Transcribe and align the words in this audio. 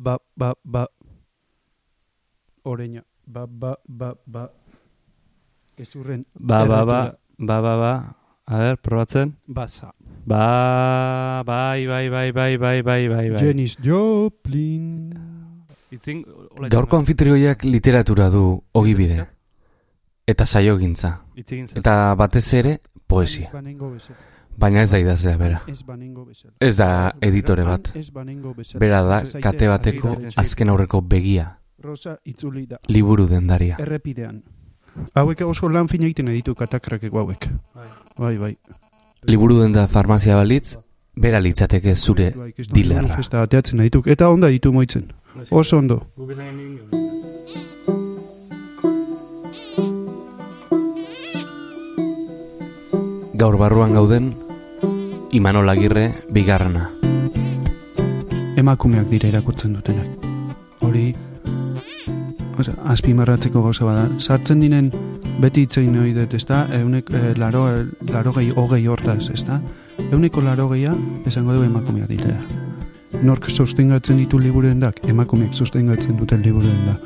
ba, 0.00 0.16
ba, 0.36 0.56
ba. 0.64 0.88
Oreña. 2.64 3.04
Ba, 3.26 3.44
ba, 3.46 3.76
ba, 3.86 4.16
ba. 4.26 4.50
Ezurren. 5.76 6.24
Ba, 6.34 6.64
ba, 6.64 6.84
ba, 6.84 7.00
ba, 7.36 7.56
ba, 7.60 7.74
ba. 7.76 7.92
A 8.50 8.58
ber, 8.58 8.76
probatzen. 8.80 9.36
Basa. 9.46 9.92
Ba, 10.26 11.42
bai, 11.44 11.86
bai, 11.86 12.08
bai, 12.08 12.32
bai, 12.32 12.56
bai, 12.56 12.82
bai, 12.82 13.08
bai, 13.08 13.26
bai. 13.30 13.40
Janis 13.40 13.76
Joplin. 13.78 15.12
Itzin, 15.90 16.24
Gaurko 16.70 16.98
anfitrioiak 16.98 17.64
literatura 17.64 18.30
du 18.30 18.62
ogibide. 18.72 19.26
Eta 20.26 20.46
saiogintza. 20.46 21.26
Eta 21.34 22.14
batez 22.14 22.46
ere, 22.54 22.78
poesia. 23.06 23.50
Baina 24.60 24.82
ez 24.82 24.90
da 24.92 24.98
idazlea 25.00 25.38
bera. 25.40 25.60
Ez 26.60 26.74
da 26.76 26.88
editore 27.24 27.64
bat. 27.64 27.94
Ez 27.96 28.10
banengo 28.12 28.52
bezala. 28.54 28.80
Bera 28.82 29.00
da, 29.06 29.20
kate 29.40 29.68
bateko 29.70 30.16
azken 30.36 30.68
aurreko 30.68 31.00
begia. 31.00 31.46
Rosa 31.80 32.18
itzuli 32.28 32.66
da. 32.68 32.76
Liburu 32.92 33.24
dendaria. 33.28 33.78
Errepidean. 33.80 34.42
Hauek 35.16 35.40
oso 35.46 35.70
lan 35.72 35.88
fina 35.88 36.04
egiten 36.04 36.28
ditu 36.28 36.54
katakrakeko 36.54 37.22
hauek. 37.22 37.46
Bai, 38.18 38.36
bai. 38.36 38.52
Liburu 39.30 39.62
denda 39.62 39.86
farmazia 39.88 40.36
balitz, 40.36 40.76
bera 41.16 41.40
litzateke 41.40 41.94
zure 41.94 42.32
Bai, 42.36 42.52
dilerra. 42.68 43.16
Festa 43.16 43.40
ateatzen 43.46 43.80
ditu. 43.80 44.02
Eta 44.04 44.28
onda 44.28 44.52
ditu 44.52 44.74
moitzen. 44.76 45.08
Oso 45.50 45.78
ondo. 45.78 46.02
Gaur 53.40 53.56
barruan 53.56 53.94
gauden, 53.96 54.34
Imanol 55.32 55.68
Agirre 55.70 56.10
bigarrena. 56.34 56.88
Emakumeak 58.58 59.06
dira 59.12 59.28
irakurtzen 59.30 59.76
dutenak. 59.76 60.24
Hori, 60.82 61.12
azpimarratzeko 62.90 63.62
gauza 63.62 63.86
bada. 63.86 64.08
Sartzen 64.18 64.60
dinen 64.64 64.90
beti 65.40 65.68
itzein 65.68 65.94
hori 65.96 66.16
dut, 66.16 66.34
ezta? 66.34 66.64
Eunek, 66.80 67.12
eh, 67.14 67.32
laro, 67.38 67.62
laro 68.10 68.32
gehi, 68.32 68.50
hogei 68.56 68.82
hortaz, 68.86 69.30
ezta? 69.30 69.60
Euneko 70.10 70.42
laro 70.42 70.68
gehia, 70.68 70.96
esango 71.26 71.54
du 71.54 71.62
emakumeak 71.62 72.08
dira. 72.10 72.36
Nork 73.22 73.50
sostengatzen 73.50 74.18
ditu 74.18 74.38
liburuen 74.38 74.80
dak? 74.80 74.98
Emakumeak 75.06 75.54
sostengatzen 75.54 76.16
duten 76.18 76.42
liburuen 76.42 76.86
da. 76.86 76.98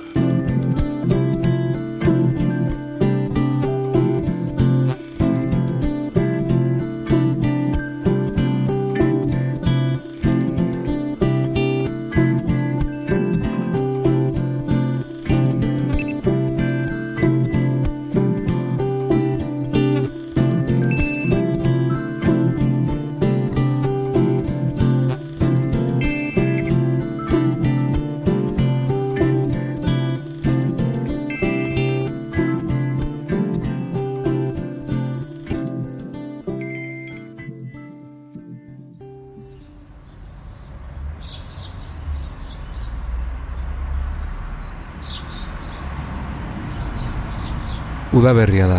Udaberria 48.15 48.69
da. 48.71 48.77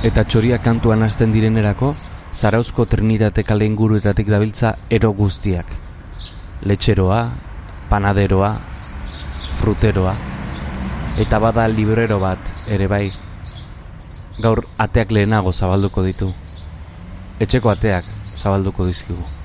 Eta 0.00 0.22
txoria 0.24 0.56
kantuan 0.64 1.02
hasten 1.04 1.28
direnerako, 1.34 1.90
zarauzko 2.32 2.86
trinitate 2.88 3.44
kale 3.44 3.66
inguruetatik 3.68 4.30
dabiltza 4.32 4.70
ero 4.88 5.10
guztiak. 5.18 5.68
Letxeroa, 6.64 7.18
panaderoa, 7.90 8.54
fruteroa, 9.60 10.16
eta 11.20 11.42
bada 11.44 11.68
librero 11.68 12.16
bat 12.24 12.54
ere 12.72 12.88
bai. 12.88 13.04
Gaur 14.40 14.64
ateak 14.80 15.12
lehenago 15.12 15.52
zabalduko 15.52 16.08
ditu. 16.08 16.32
Etxeko 17.44 17.76
ateak 17.76 18.08
zabalduko 18.38 18.88
dizkigu. 18.88 19.41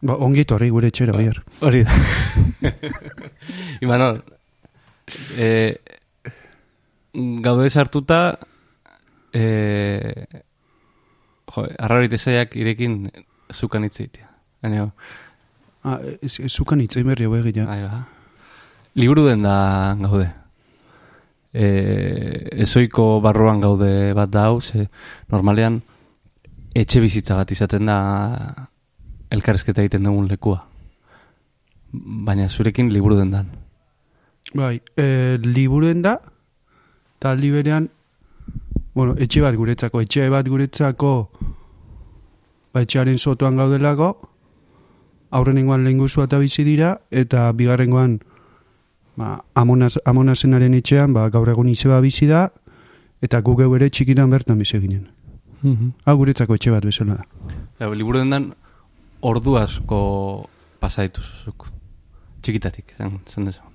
Ba, 0.00 0.16
ongi 0.16 0.44
etorri 0.46 0.70
gure 0.72 0.88
etxera, 0.88 1.12
baiar. 1.12 1.42
Hori 1.60 1.82
da. 1.84 1.96
Imanol, 3.84 4.22
e, 5.36 5.48
gaude 7.44 7.68
sartuta, 7.70 8.38
e, 9.32 9.44
jo, 11.50 11.66
arraroite 11.78 12.18
zaiak 12.18 12.56
irekin 12.56 13.02
zukan 13.52 13.84
hitzeitea. 13.84 14.30
Baina, 14.62 14.88
Ah, 15.82 15.96
ez, 16.20 16.34
ez 16.44 16.50
zukan 16.52 16.80
itzein 16.84 17.06
berri 17.08 17.24
hau 17.24 17.38
egia. 17.38 17.64
Ahí 17.64 17.86
ba. 17.86 18.02
Liburu 19.00 19.28
den 19.30 19.42
da 19.46 19.96
gaude. 19.96 20.26
E, 21.56 21.68
ezoiko 22.62 23.20
barruan 23.24 23.62
gaude 23.62 24.12
bat 24.14 24.28
da 24.30 24.44
hau, 24.50 24.60
ze 24.60 24.88
normalean 25.32 25.80
etxe 26.76 27.00
bizitza 27.00 27.38
bat 27.38 27.50
izaten 27.50 27.88
da 27.88 27.96
elkarrezketa 29.30 29.82
egiten 29.82 30.04
dugun 30.04 30.28
lekua. 30.28 30.64
Baina 31.92 32.48
zurekin 32.48 32.92
liburu 32.92 33.16
den 33.18 33.30
dan. 33.34 33.50
Bai, 34.54 34.80
e, 34.96 35.38
liburuen 35.42 36.02
da, 36.02 36.16
eta 37.18 37.30
aldi 37.34 37.50
berean, 37.54 37.88
bueno, 38.94 39.14
etxe 39.18 39.42
bat 39.44 39.54
guretzako, 39.54 40.00
etxe 40.02 40.26
bat 40.32 40.48
guretzako, 40.48 41.12
ba, 42.74 42.82
etxearen 42.82 43.18
sotoan 43.18 43.60
gaudelako, 43.60 44.10
aurrenengoan 45.30 45.84
lehen 45.84 46.00
guzua 46.02 46.26
eta 46.26 46.40
bizi 46.42 46.64
dira, 46.66 46.96
eta 47.10 47.50
bigarrengoan, 47.54 48.18
ba, 49.20 49.36
amonaz, 49.54 49.96
amonazenaren 50.04 50.74
etxean, 50.80 51.14
ba, 51.14 51.28
gaur 51.30 51.52
egun 51.52 51.70
izeba 51.70 52.00
bizi 52.02 52.26
da, 52.30 52.48
eta 53.22 53.42
gu 53.46 53.54
geu 53.60 53.70
ere 53.76 53.90
txikitan 53.90 54.30
bertan 54.30 54.58
bizi 54.58 54.80
ginen. 54.80 55.06
Hau 56.08 56.16
guretzako 56.16 56.56
etxe 56.56 56.72
bat 56.72 56.86
bezala 56.88 57.20
da. 57.20 57.54
Ja, 57.78 57.90
liburu 57.92 58.18
den 58.18 58.30
dan 58.32 58.50
ordu 59.20 59.56
asko 59.56 60.48
pasa 60.80 61.02
dituzuk. 61.02 61.68
Txikitatik, 62.42 62.94
zen, 62.96 63.18
zen 63.28 63.44
dezagun. 63.44 63.72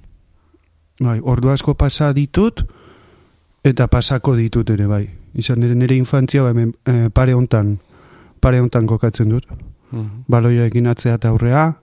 Bai, 1.00 1.19
ordu 1.22 1.50
asko 1.50 1.75
pasa 1.75 2.13
ditut, 2.13 2.63
eta 3.63 3.88
pasako 3.88 4.35
ditut 4.35 4.69
ere, 4.69 4.88
bai. 4.88 5.09
Izan 5.35 5.59
nire 5.59 5.75
nire 5.75 5.95
infantzia, 5.95 6.44
ba, 6.44 6.50
hemen, 6.50 6.73
eh, 6.85 7.09
pare 7.13 7.34
hontan, 7.34 7.79
pare 8.39 8.59
hontan 8.59 8.88
kokatzen 8.88 9.29
dut. 9.29 9.45
Mhm. 9.91 10.23
baloiarekin 10.28 10.88
atzea 10.88 11.16
eta 11.16 11.29
aurrea, 11.29 11.75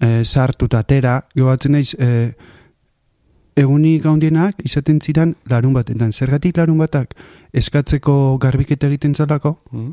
e, 0.00 0.24
sartu 0.24 0.66
eta 0.66 0.80
atera, 0.82 1.20
gobatzen 1.36 1.72
naiz, 1.72 1.94
e, 1.94 2.34
egunik 3.56 4.02
gaundienak 4.02 4.60
izaten 4.64 5.00
ziren 5.00 5.36
larun 5.48 5.72
batetan. 5.72 6.12
Zergatik 6.12 6.56
larun 6.58 6.78
batak 6.78 7.14
eskatzeko 7.54 8.38
garbiketa 8.42 8.86
egiten 8.90 9.14
zalako, 9.14 9.58
Mhm. 9.72 9.92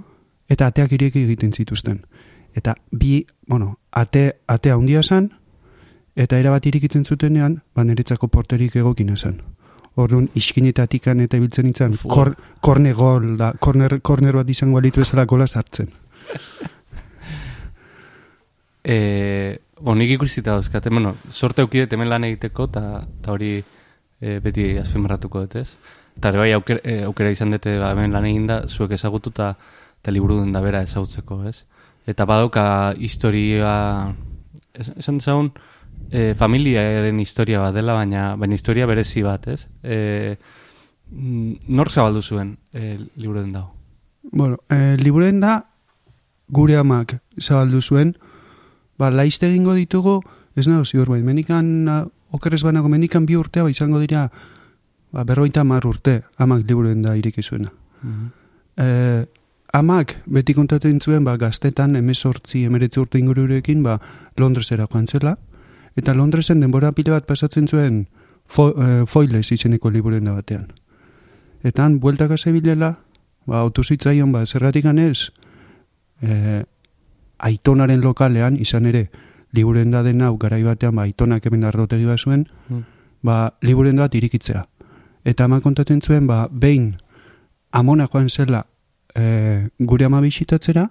eta 0.50 0.68
ateak 0.68 0.92
ireki 0.92 1.24
egiten 1.24 1.54
zituzten. 1.54 2.06
Eta 2.54 2.76
bi, 2.92 3.26
bueno, 3.48 3.80
ate, 3.92 4.40
ate 4.48 4.72
handia 4.72 5.02
zen, 5.04 5.32
eta 6.16 6.38
erabat 6.38 6.66
irikitzen 6.70 7.06
zutenean, 7.06 7.62
ba 7.74 7.84
niretzako 7.84 8.28
porterik 8.28 8.76
egokina 8.76 9.18
zen. 9.18 9.42
Orduan, 9.96 10.30
iskinetatik 10.34 11.08
eta 11.08 11.38
ibiltzen 11.38 11.66
nintzen, 11.66 11.94
Fu. 11.94 12.10
kor, 12.10 12.36
korne 12.62 12.94
gol, 12.94 13.38
da, 13.38 13.54
korner, 13.60 14.00
korner 14.02 14.34
bat 14.36 14.50
izango 14.50 14.78
alitu 14.78 15.02
bezala 15.02 15.26
gola 15.26 15.48
sartzen. 15.48 15.90
E, 18.84 19.60
Onik 19.84 20.10
ikusita 20.18 20.52
dauzkate, 20.52 20.90
bueno, 20.90 21.14
sorte 21.32 21.62
aukidet 21.64 21.94
hemen 21.96 22.10
lan 22.12 22.26
egiteko, 22.28 22.66
eta 22.68 23.32
hori 23.32 23.54
e, 23.60 24.40
beti 24.44 24.66
azpimarratuko 24.80 25.46
dut 25.46 25.56
ez. 25.60 25.70
Eta 26.18 26.32
bai 26.36 26.52
aukera, 26.56 26.80
e, 26.84 27.04
aukera 27.08 27.32
izan 27.32 27.56
dute 27.56 27.78
ba, 27.80 27.94
hemen 27.96 28.12
lan 28.12 28.28
eginda, 28.30 28.62
zuek 28.68 28.92
ezagutu 28.96 29.32
eta 29.34 29.54
eta 30.04 30.12
liburu 30.12 30.42
den 30.42 30.52
da 30.52 30.60
bera 30.64 30.82
ezagutzeko, 30.84 31.42
ez? 31.48 31.64
Eta 32.06 32.26
badauka 32.26 32.96
historia, 33.00 34.14
es, 34.74 34.92
esan 34.98 35.20
dezagun, 35.22 35.54
e, 36.12 36.34
familiaren 36.36 37.20
historia 37.20 37.62
bat 37.64 37.76
dela, 37.76 37.96
baina, 37.98 38.34
baina 38.36 38.56
historia 38.56 38.88
berezi 38.90 39.24
bat, 39.24 39.48
ez? 39.48 39.68
E, 39.84 40.38
mm, 41.12 41.70
nork 41.70 41.92
zabaldu 41.92 42.22
zuen 42.22 42.58
e, 42.74 42.98
liburu 43.16 43.42
den 43.42 43.54
dago? 43.54 43.74
Bueno, 44.32 44.60
eh, 44.70 44.96
liburuen 45.00 45.42
da, 45.42 45.58
gure 46.48 46.78
amak 46.78 47.18
zabaldu 47.42 47.82
zuen, 47.82 48.16
ba, 48.98 49.10
laizte 49.12 49.50
egingo 49.50 49.74
ditugu, 49.76 50.22
ez 50.56 50.68
nago 50.68 50.86
ziur 50.86 51.10
bai, 51.10 51.22
menikan, 51.26 51.90
okerrez 52.32 52.62
banago, 52.64 52.90
menikan 52.90 53.26
bi 53.26 53.36
urtea, 53.36 53.66
ba, 53.66 53.72
izango 53.72 54.00
dira, 54.00 54.28
ba, 55.12 55.24
berroita 55.28 55.64
mar 55.64 55.86
urte, 55.88 56.22
amak 56.38 56.66
liburuen 56.68 57.02
da 57.02 57.18
iriki 57.18 57.44
zuena. 57.44 57.72
Mhm. 58.02 58.30
E, 58.78 59.26
amak 59.74 60.20
beti 60.30 60.54
kontatzen 60.54 61.00
zuen, 61.02 61.24
ba, 61.26 61.34
gaztetan, 61.42 61.96
emezortzi, 61.98 62.64
emeretzi 62.70 63.02
urte 63.02 63.18
ingururekin, 63.20 63.82
ba, 63.84 63.98
Londresera 64.38 64.86
joan 64.86 65.08
zela, 65.08 65.38
eta 65.98 66.14
Londresen 66.14 66.62
denbora 66.62 66.92
pile 66.94 67.12
bat 67.12 67.26
pasatzen 67.26 67.68
zuen 67.68 68.06
fo, 68.46 68.70
e, 68.78 69.06
foiles 69.10 69.50
izeneko 69.52 69.90
liburuen 69.90 70.30
da 70.30 70.36
batean. 70.38 70.68
Eta 71.66 71.86
han, 71.86 71.98
bueltaka 72.00 72.38
zebilela, 72.38 73.00
ba, 73.50 73.62
autozitzaion, 73.66 74.32
ba, 74.32 74.46
zerratik 74.46 74.86
ganez, 74.86 75.32
e, 76.22 76.64
aitonaren 77.40 78.02
lokalean, 78.06 78.60
izan 78.62 78.86
ere, 78.86 79.08
liburen 79.54 79.92
da 79.92 80.04
den 80.04 80.22
hau 80.22 80.38
garai 80.38 80.62
batean, 80.64 80.96
ba, 80.96 81.08
aitonak 81.10 81.46
hemen 81.50 81.66
arrotegi 81.66 82.06
bat 82.06 82.20
zuen, 82.22 82.46
Mm. 82.70 82.86
ba, 83.24 83.56
liburen 83.62 83.98
bat 83.98 84.14
irikitzea. 84.16 84.68
Eta 85.26 85.46
ama 85.46 85.62
kontatzen 85.62 86.02
zuen, 86.02 86.28
ba, 86.28 86.48
behin 86.52 86.96
amona 87.72 88.08
joan 88.08 88.30
zela 88.30 88.68
e, 89.16 89.70
gure 89.80 90.06
ama 90.06 90.22
bisitatzera, 90.22 90.90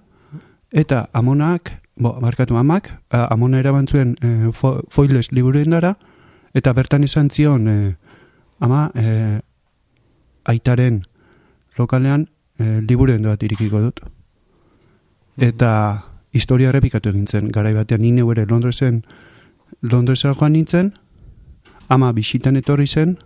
eta 0.71 1.07
amonak, 1.13 1.71
bo, 1.95 2.15
markatu 2.21 2.57
amak, 2.57 2.89
a, 3.09 3.27
amona 3.33 3.59
eraban 3.59 3.87
zuen 3.87 4.15
e, 4.21 4.51
fo, 4.51 4.79
foiles 4.89 5.31
liburuen 5.31 5.75
dara, 5.75 5.95
eta 6.53 6.73
bertan 6.73 7.03
izan 7.03 7.29
zion, 7.29 7.67
e, 7.67 7.95
ama, 8.59 8.89
e, 8.95 9.41
aitaren 10.45 11.03
lokalean 11.77 12.27
e, 12.59 12.81
liburuen 12.81 13.23
bat 13.23 13.43
irikiko 13.43 13.81
dut. 13.81 14.01
Eta 15.37 15.71
historia 16.33 16.69
errepikatu 16.69 17.13
egin 17.13 17.27
zen, 17.27 17.51
garai 17.53 17.73
batean 17.73 18.01
ni 18.01 18.11
neu 18.11 18.31
ere 18.33 18.45
Londresen, 18.49 19.03
Londresen 19.81 20.33
joan 20.33 20.53
nintzen, 20.53 20.91
ama 21.89 22.11
bisitan 22.13 22.57
etorri 22.57 22.87
zen, 22.87 23.17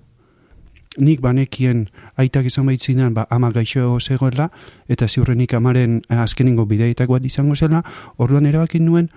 nik 0.98 1.22
banekien 1.22 1.88
aitak 2.18 2.46
izan 2.50 2.66
baitzinan, 2.66 3.14
ba, 3.14 3.28
ama 3.30 3.52
gaixo 3.52 4.00
zegoela, 4.00 4.50
eta 4.88 5.08
ziurrenik 5.08 5.54
amaren 5.54 6.02
eh, 6.10 6.18
azkenengo 6.18 6.66
bideitak 6.66 7.10
bat 7.10 7.26
izango 7.26 7.56
zela, 7.56 7.84
orduan 8.18 8.46
erabakin 8.46 8.86
nuen 8.86 9.10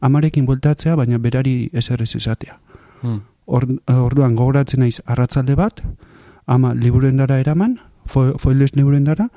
amarekin 0.00 0.46
bueltatzea, 0.46 0.96
baina 0.96 1.18
berari 1.18 1.70
ezer 1.72 2.02
ez 2.02 2.14
esatea. 2.16 2.58
Mm. 3.02 3.20
Or, 3.46 3.66
orduan 3.88 4.36
gogoratzen 4.36 4.80
naiz 4.80 5.00
arratzalde 5.04 5.56
bat, 5.56 5.82
ama 6.46 6.74
liburendara 6.74 7.38
eraman, 7.40 7.78
fo, 8.06 8.32
foiles 8.38 8.74
liburendara, 8.76 9.28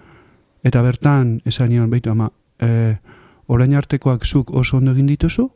eta 0.64 0.82
bertan 0.84 1.40
esan 1.46 1.72
nion, 1.72 1.90
baitu 1.90 2.12
ama, 2.12 2.32
e, 2.60 2.98
orain 3.48 3.76
artekoak 3.76 4.26
zuk 4.26 4.52
oso 4.52 4.78
ondo 4.78 4.92
egin 4.96 5.08
dituzu, 5.08 5.50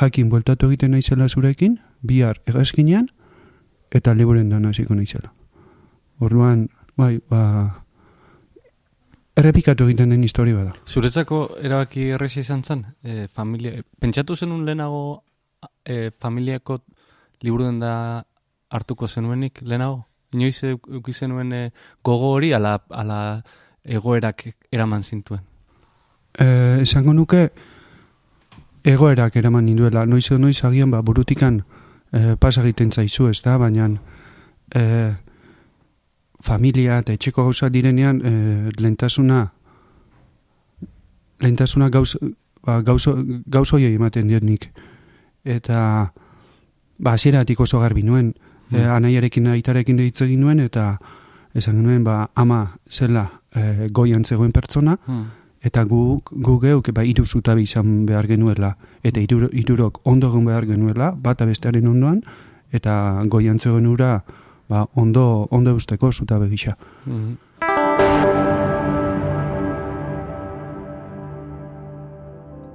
jakin 0.00 0.30
bueltatu 0.30 0.70
egiten 0.70 0.94
naizela 0.94 1.28
zurekin, 1.28 1.78
bihar 2.02 2.40
egazkinean, 2.46 3.08
eta 3.90 4.14
liburendan 4.14 4.66
hasiko 4.66 4.94
naizela. 4.94 5.32
Orduan, 6.22 6.68
bai, 6.96 7.16
ba, 7.28 7.42
errepikatu 9.36 9.88
egiten 9.88 10.12
den 10.14 10.22
historia 10.22 10.54
bada. 10.54 10.74
Zuretzako 10.86 11.42
erabaki 11.58 12.10
erresa 12.14 12.40
izan 12.44 12.62
zen? 12.62 12.84
E, 13.02 13.26
familia, 13.28 13.82
pentsatu 14.00 14.36
zenun 14.36 14.64
lehenago 14.66 15.22
e, 15.84 16.10
familiako 16.20 16.78
liburu 17.42 17.70
da 17.80 17.94
hartuko 18.70 19.08
zenuenik 19.08 19.62
lehenago? 19.62 20.04
Inoiz 20.32 20.62
euki 20.64 21.12
zenuen 21.12 21.52
e, 21.52 21.62
gogo 22.04 22.30
hori 22.36 22.52
ala, 22.54 22.78
ala 22.88 23.42
egoerak 23.84 24.46
eraman 24.70 25.02
zintuen? 25.02 25.42
E, 26.38 26.46
esango 26.84 27.12
nuke, 27.12 27.48
egoerak 28.84 29.36
eraman 29.36 29.66
ninduela, 29.66 30.06
noiz 30.06 30.26
edo 30.30 30.38
noiz 30.38 30.62
agian 30.64 30.90
ba, 30.90 31.02
burutikan 31.02 31.60
e, 32.12 32.36
pasa 32.36 32.62
egiten 32.62 32.92
zaizu, 32.92 33.28
ez 33.28 33.42
da, 33.42 33.58
baina 33.58 33.90
e, 34.74 34.82
familia 36.42 36.98
eta 36.98 37.14
etxeko 37.14 37.44
gauza 37.46 37.70
direnean 37.70 38.20
e, 38.24 38.32
lentasuna 38.82 39.52
lentasuna 41.42 41.88
gauz, 41.90 42.16
ba, 42.64 42.80
gauzo, 42.82 43.16
gauzo 43.46 43.78
ematen 43.78 44.28
diot 44.28 44.42
nik. 44.46 44.70
Eta 45.44 46.12
ba, 46.98 47.12
hasieratik 47.14 47.60
oso 47.60 47.80
garbi 47.80 48.02
nuen, 48.02 48.34
e, 48.70 48.76
Mm. 48.78 48.90
anaiarekin 48.96 49.46
aitarekin 49.46 49.96
deitze 49.96 50.24
egin 50.24 50.40
nuen, 50.40 50.60
eta 50.60 50.98
esan 51.54 51.82
nuen, 51.82 52.04
ba, 52.04 52.30
ama 52.34 52.78
zela 52.88 53.30
e, 53.54 53.88
goian 53.92 54.24
zegoen 54.24 54.52
pertsona, 54.52 54.98
Hmm. 55.06 55.24
eta 55.62 55.84
gu, 55.84 56.22
gu 56.30 56.58
geuk 56.60 56.92
ba, 56.94 57.04
iru 57.04 57.24
zutabe 57.24 57.62
izan 57.62 58.06
behar 58.06 58.26
genuela, 58.26 58.76
eta 59.02 59.20
iru, 59.20 59.48
irurok 59.52 60.00
ondo 60.04 60.28
egon 60.28 60.44
behar 60.44 60.66
genuela, 60.66 61.10
bata 61.10 61.44
bestearen 61.44 61.86
ondoan, 61.86 62.22
eta 62.72 63.22
goian 63.28 63.58
zegoen 63.58 63.86
ura 63.86 64.24
ba, 64.72 64.88
ondo, 64.94 65.46
ondo 65.50 65.70
eusteko 65.76 66.12
zutabe 66.12 66.48
gisa. 66.48 66.76
Mhm. 67.04 67.36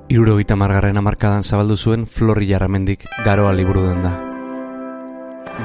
Irurogeita 0.07 0.55
margarren 0.55 0.97
amarkadan 0.97 1.43
zabaldu 1.43 1.75
zuen 1.75 2.05
Florri 2.05 2.47
Jarramendik 2.47 3.03
garoa 3.25 3.51
liburu 3.53 3.83
den 3.89 4.05
da. 4.05 4.13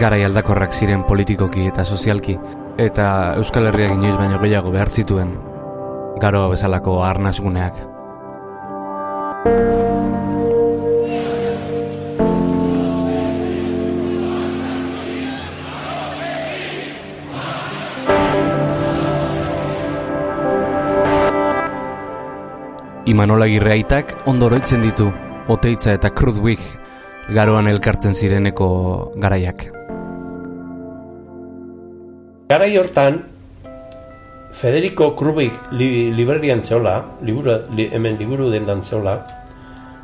Garai 0.01 0.25
aldakorrak 0.25 0.73
ziren 0.73 1.05
politikoki 1.07 1.69
eta 1.69 1.85
sozialki, 1.85 2.39
eta 2.81 3.07
Euskal 3.37 3.69
Herriak 3.69 3.95
inoiz 3.95 4.17
baino 4.17 4.41
gehiago 4.43 4.73
behar 4.75 4.91
zituen 4.91 5.37
garoa 6.23 6.49
bezalako 6.49 7.03
arnazguneak. 7.05 7.77
Imanola 23.13 23.45
Girreaitak 23.45 24.15
ondo 24.31 24.47
oroitzen 24.49 24.81
ditu, 24.87 25.11
Oteitza 25.53 25.93
eta 25.93 26.09
Krudwig 26.17 26.61
garoan 27.37 27.67
elkartzen 27.69 28.15
zireneko 28.17 28.69
garaiak. 29.21 29.67
Garai 32.49 32.71
hortan, 32.81 33.19
Federico 34.57 35.11
Krubik 35.19 35.59
li, 35.77 36.09
librerian 36.17 36.63
zeola, 36.65 36.95
liburu, 37.21 37.59
li, 37.77 37.91
hemen 37.93 38.17
liburu 38.21 38.49
dendan 38.53 38.81
zeola, 38.81 39.19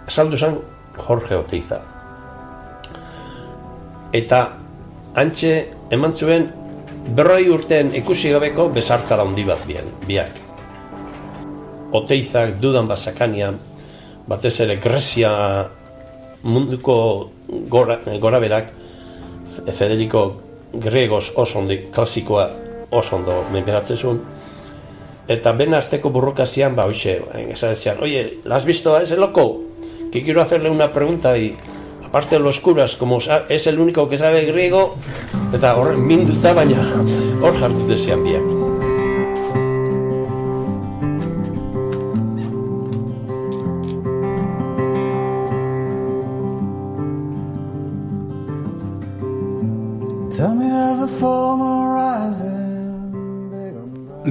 azaldu 0.05 0.37
zen 0.37 0.59
Jorge 0.99 1.39
Oteiza. 1.39 1.79
Eta 4.13 4.43
antxe 5.17 5.55
eman 5.97 6.13
zuen 6.13 6.45
berroi 7.17 7.49
urtean 7.57 7.95
ikusi 8.03 8.37
gabeko 8.37 8.69
bezarkada 8.77 9.25
handi 9.25 9.49
bat 9.49 9.65
bien, 9.71 9.89
biak. 10.05 10.48
Oteizak 11.93 12.59
dudan 12.61 12.89
basakanian, 12.89 13.57
batez 14.29 14.59
ere 14.61 14.77
Grezia 14.77 15.31
munduko 16.43 17.31
gora, 17.69 18.01
gora 18.21 18.39
berak, 18.39 18.73
Federico 19.73 20.43
Gregos 20.73 21.33
oso 21.35 21.59
ondo, 21.59 21.75
klasikoa 21.93 22.51
oso 22.91 23.17
ondo 23.17 23.45
menperatzen. 23.53 24.21
Eta 25.29 25.53
ben 25.53 25.75
azteko 25.75 26.11
burrokazian, 26.11 26.77
ba, 26.77 26.87
hoxe, 26.89 27.19
esan 27.53 27.75
decían, 27.75 27.99
oye, 28.01 28.39
¿la 28.45 28.57
has 28.57 28.65
visto 28.65 28.97
a 28.97 29.03
ese 29.03 29.17
loco? 29.17 29.61
Que 30.13 30.23
quiero 30.23 30.41
hacerle 30.41 30.71
una 30.71 30.93
pregunta 30.93 31.37
y 31.37 31.55
aparte 32.05 32.37
de 32.37 32.43
los 32.43 32.61
curas, 32.61 32.97
como 32.97 33.19
es 33.49 33.67
el 33.67 33.79
único 33.79 34.09
que 34.09 34.17
sabe 34.17 34.47
griego, 34.47 34.97
eta 35.53 35.77
hor 35.77 35.97
minduta 35.97 36.53
baina 36.53 36.81
hor 37.41 37.57
jartu 37.61 37.89
desean 37.89 38.25
biak. 38.25 38.68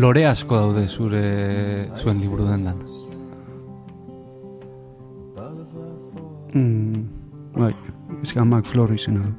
Lore 0.08 0.22
asko 0.24 0.56
daude 0.56 0.86
zure 0.88 1.20
zuen 2.00 2.22
liburu 2.24 2.46
dendan. 2.48 2.78
Mm, 6.56 7.02
bai, 7.58 7.74
ez 8.24 8.32
amak 8.40 8.70
flor 8.72 8.94
izena 8.96 9.26
du. 9.26 9.34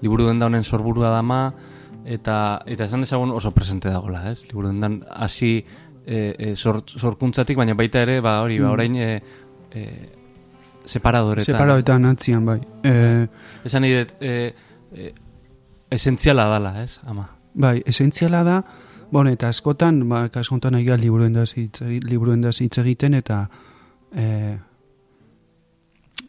Liburu 0.00 0.30
denda 0.30 0.48
honen 0.48 0.64
sorburua 0.64 1.10
dama, 1.12 1.42
eta 2.08 2.38
eta 2.64 2.88
esan 2.88 3.04
dezagun 3.04 3.36
oso 3.36 3.52
presente 3.52 3.92
dagola, 3.92 4.24
ez? 4.32 4.46
Liburu 4.48 4.72
dendan 4.72 5.02
hasi 5.12 5.58
e, 6.06 6.22
e, 6.38 6.54
sor, 6.56 6.80
sorkuntzatik, 6.88 7.60
baina 7.60 7.76
baita 7.76 8.00
ere, 8.08 8.22
ba 8.24 8.38
hori, 8.40 8.56
ba 8.64 8.70
Mm. 8.70 8.72
orain 8.72 8.96
e, 8.96 9.22
e, 9.74 9.84
separadoretan. 10.88 11.52
Separadoetan 11.52 12.12
atzian, 12.14 12.48
bai. 12.48 12.62
E, 12.82 13.28
Esan 13.68 13.90
dut, 13.92 14.16
e, 14.24 14.54
e, 14.96 15.12
esentziala 15.90 16.48
dala, 16.50 16.82
ez, 16.82 17.00
ama? 17.04 17.30
bai, 17.56 17.82
esentziala 17.86 18.44
da, 18.44 18.60
bon, 19.10 19.28
eta 19.30 19.48
askotan, 19.48 20.02
ba, 20.08 20.26
kasu 20.32 20.54
honetan 20.54 20.78
gara 20.84 21.00
liburuen 21.00 21.34
da 22.42 22.50
hitz 22.52 22.78
egiten, 22.78 23.14
eta 23.14 23.46
e, 24.12 24.58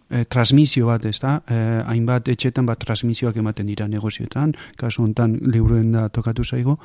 e, 0.10 0.24
transmisio 0.26 0.88
bat, 0.88 1.06
ez 1.06 1.20
da? 1.20 1.42
E, 1.48 1.60
hainbat 1.86 2.30
etxetan 2.32 2.66
bat 2.66 2.80
transmisioak 2.80 3.38
ematen 3.38 3.68
dira 3.68 3.88
negozioetan, 3.92 4.56
kasu 4.80 5.04
hontan 5.04 5.38
liburuen 5.42 5.92
da 5.92 6.08
tokatu 6.10 6.46
zaigo. 6.46 6.78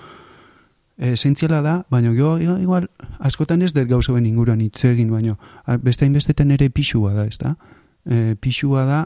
E, 0.99 1.13
Esentziala 1.13 1.63
da, 1.63 1.77
baina 1.91 2.13
jo, 2.17 2.35
igual, 2.41 2.89
askotan 3.21 3.63
ez 3.63 3.73
dut 3.73 3.89
gauzoen 3.89 4.27
inguruan 4.27 4.61
hitz 4.61 4.85
egin, 4.91 5.11
baina 5.11 5.37
beste 5.83 6.07
hainbestetan 6.07 6.51
ere 6.51 6.71
pixua 6.71 7.15
da, 7.15 7.27
ez 7.27 7.39
da? 7.39 7.55
E, 8.05 8.35
pixua 8.41 8.85
da, 8.89 9.05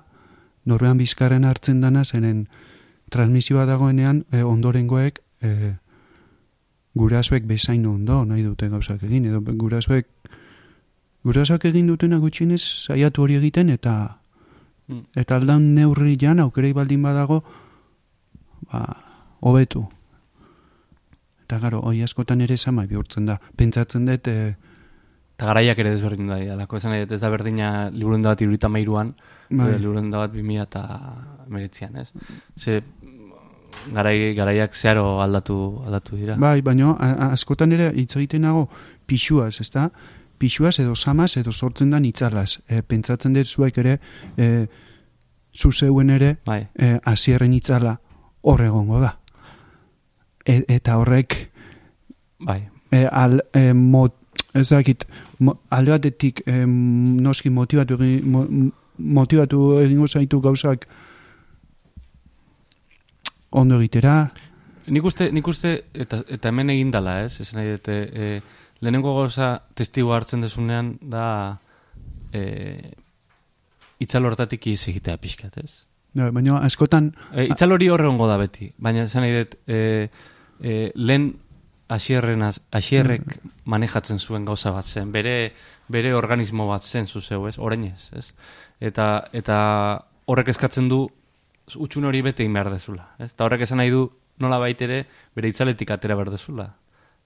norbean 0.66 0.98
bizkarren 0.98 1.44
hartzen 1.44 1.80
dana, 1.84 2.04
zeren 2.04 2.46
transmisioa 3.10 3.66
dagoenean 3.66 4.24
e, 4.32 4.42
ondorengoek 4.42 5.20
e, 5.42 5.74
gurasoek 6.94 7.44
bezain 7.46 7.86
ondo 7.86 8.24
nahi 8.24 8.42
dute 8.42 8.68
gauzak 8.68 9.02
egin, 9.02 9.26
edo 9.26 9.40
gurasoek 9.40 10.06
gurasoak 11.24 11.64
egin 11.64 11.86
dutena 11.86 12.18
gutxienez 12.18 12.62
saiatu 12.62 13.22
hori 13.22 13.36
egiten 13.36 13.70
eta 13.70 13.96
Mm. 14.88 15.02
eta 15.18 15.36
aldan 15.36 15.74
neurrian 15.74 16.40
aukerei 16.40 16.72
baldin 16.72 17.02
badago 17.02 17.42
ba, 18.70 18.84
hobetu. 19.40 19.88
Eta 21.42 21.58
garo, 21.58 21.80
hoi 21.82 22.02
askotan 22.02 22.40
ere 22.40 22.56
sama 22.56 22.86
bihurtzen 22.86 23.26
da. 23.26 23.38
Pentsatzen 23.56 24.06
dut, 24.06 24.28
e, 24.28 24.54
Eta 25.36 25.50
garaiak 25.50 25.78
ere 25.82 25.90
desberdin 25.92 26.30
da, 26.32 26.38
alako 26.54 26.78
esan 26.80 26.94
ez 26.96 27.20
da 27.20 27.28
berdina 27.28 27.90
liburuen 27.92 28.22
da 28.24 28.32
bat 28.32 28.40
irurita 28.40 28.70
mairuan, 28.72 29.14
Bai. 29.50 29.74
liburuen 29.78 30.08
da 30.10 30.22
bat 30.24 30.32
bimia 30.32 30.64
eta 30.64 30.82
meretzian, 31.52 31.96
ez? 32.00 32.08
Ze, 32.56 32.80
garai, 33.92 34.34
garaiak 34.34 34.74
zeharo 34.74 35.20
aldatu, 35.20 35.82
aldatu 35.84 36.16
dira. 36.16 36.36
bai, 36.40 36.62
baina 36.62 36.94
askotan 37.30 37.72
ere 37.76 37.90
hitz 37.94 38.16
egiten 38.16 38.42
nago 38.48 38.68
pixuaz, 39.06 39.60
ezta? 39.60 39.90
Pixuaz 40.38 40.78
edo 40.80 40.94
samaz 40.96 41.36
edo 41.36 41.52
sortzen 41.52 41.90
da 41.90 42.00
itzalaz. 42.00 42.58
E, 42.68 42.82
pentsatzen 42.82 43.32
dut 43.36 43.46
zuek 43.46 43.78
ere, 43.78 43.98
e, 44.36 44.66
zu 45.54 45.70
zeuen 45.72 46.10
ere, 46.10 46.36
Bai, 46.46 46.66
e, 46.74 46.98
hasierren 47.04 47.52
itzala 47.52 47.98
hor 48.42 48.60
egongo 48.64 49.00
da. 49.00 49.18
E, 50.44 50.62
eta 50.68 50.96
horrek 50.96 51.50
bai, 52.40 52.62
e, 52.90 53.06
al, 53.10 53.42
e, 53.52 53.72
mot, 53.72 54.14
ez 54.60 54.68
dakit, 54.70 55.06
mo, 55.38 55.58
alde 55.70 55.94
batetik 55.94 56.42
e, 56.46 56.64
noski 56.66 57.50
motivatu, 57.50 57.98
mo, 58.24 58.46
motivatu 58.96 59.78
egingo 59.82 60.08
zaitu 60.08 60.40
gauzak 60.40 60.86
ondo 63.50 63.78
egitera, 63.80 64.30
Nik 64.86 65.06
uste, 65.08 65.26
nik 65.34 65.46
uste 65.50 65.72
eta, 65.98 66.20
eta 66.30 66.50
hemen 66.52 66.70
egin 66.70 66.92
dala, 66.94 67.18
ez? 67.24 67.40
Esan 67.42 67.58
nahi 67.58 67.72
dute, 67.74 67.96
e, 68.06 68.66
lehenengo 68.84 69.16
gauza 69.16 69.56
testigo 69.74 70.12
hartzen 70.14 70.44
desunean 70.44 70.92
da 71.02 71.26
e, 72.30 72.92
itzal 74.02 74.28
hortatik 74.28 74.68
iz 74.70 74.84
egitea 74.92 75.18
pixkat, 75.22 75.58
ez? 75.64 75.82
Ja, 76.16 76.30
baina 76.32 76.60
askotan, 76.64 77.10
E, 77.34 77.48
itzal 77.50 77.74
hori 77.74 77.90
horre 77.90 78.12
da 78.30 78.38
beti, 78.38 78.70
baina 78.78 79.04
esan 79.04 79.26
nahi 79.26 79.34
dut, 79.40 79.58
e, 79.66 80.08
e, 80.62 80.92
lehen 80.94 81.32
asierren, 81.88 82.42
asierrek 82.74 83.22
manejatzen 83.64 84.18
zuen 84.18 84.44
gauza 84.44 84.72
bat 84.74 84.86
zen, 84.86 85.12
bere, 85.12 85.52
bere 85.88 86.14
organismo 86.14 86.66
bat 86.68 86.82
zen 86.82 87.06
zuzeu, 87.06 87.46
ez? 87.48 87.58
Orain 87.58 87.84
ez? 87.84 88.32
Eta, 88.80 89.26
eta 89.32 89.58
horrek 90.26 90.50
eskatzen 90.54 90.88
du 90.90 91.04
utxun 91.82 92.06
hori 92.06 92.22
bete 92.22 92.44
egin 92.44 92.54
behar 92.54 92.70
dezula, 92.72 93.12
ez? 93.18 93.32
Eta 93.32 93.46
horrek 93.46 93.66
esan 93.66 93.80
nahi 93.82 93.92
du 93.94 94.08
nola 94.42 94.58
baitere 94.62 95.04
bere 95.34 95.48
itzaletik 95.48 95.90
atera 95.90 96.16
behar 96.18 96.30
dezula. 96.34 96.68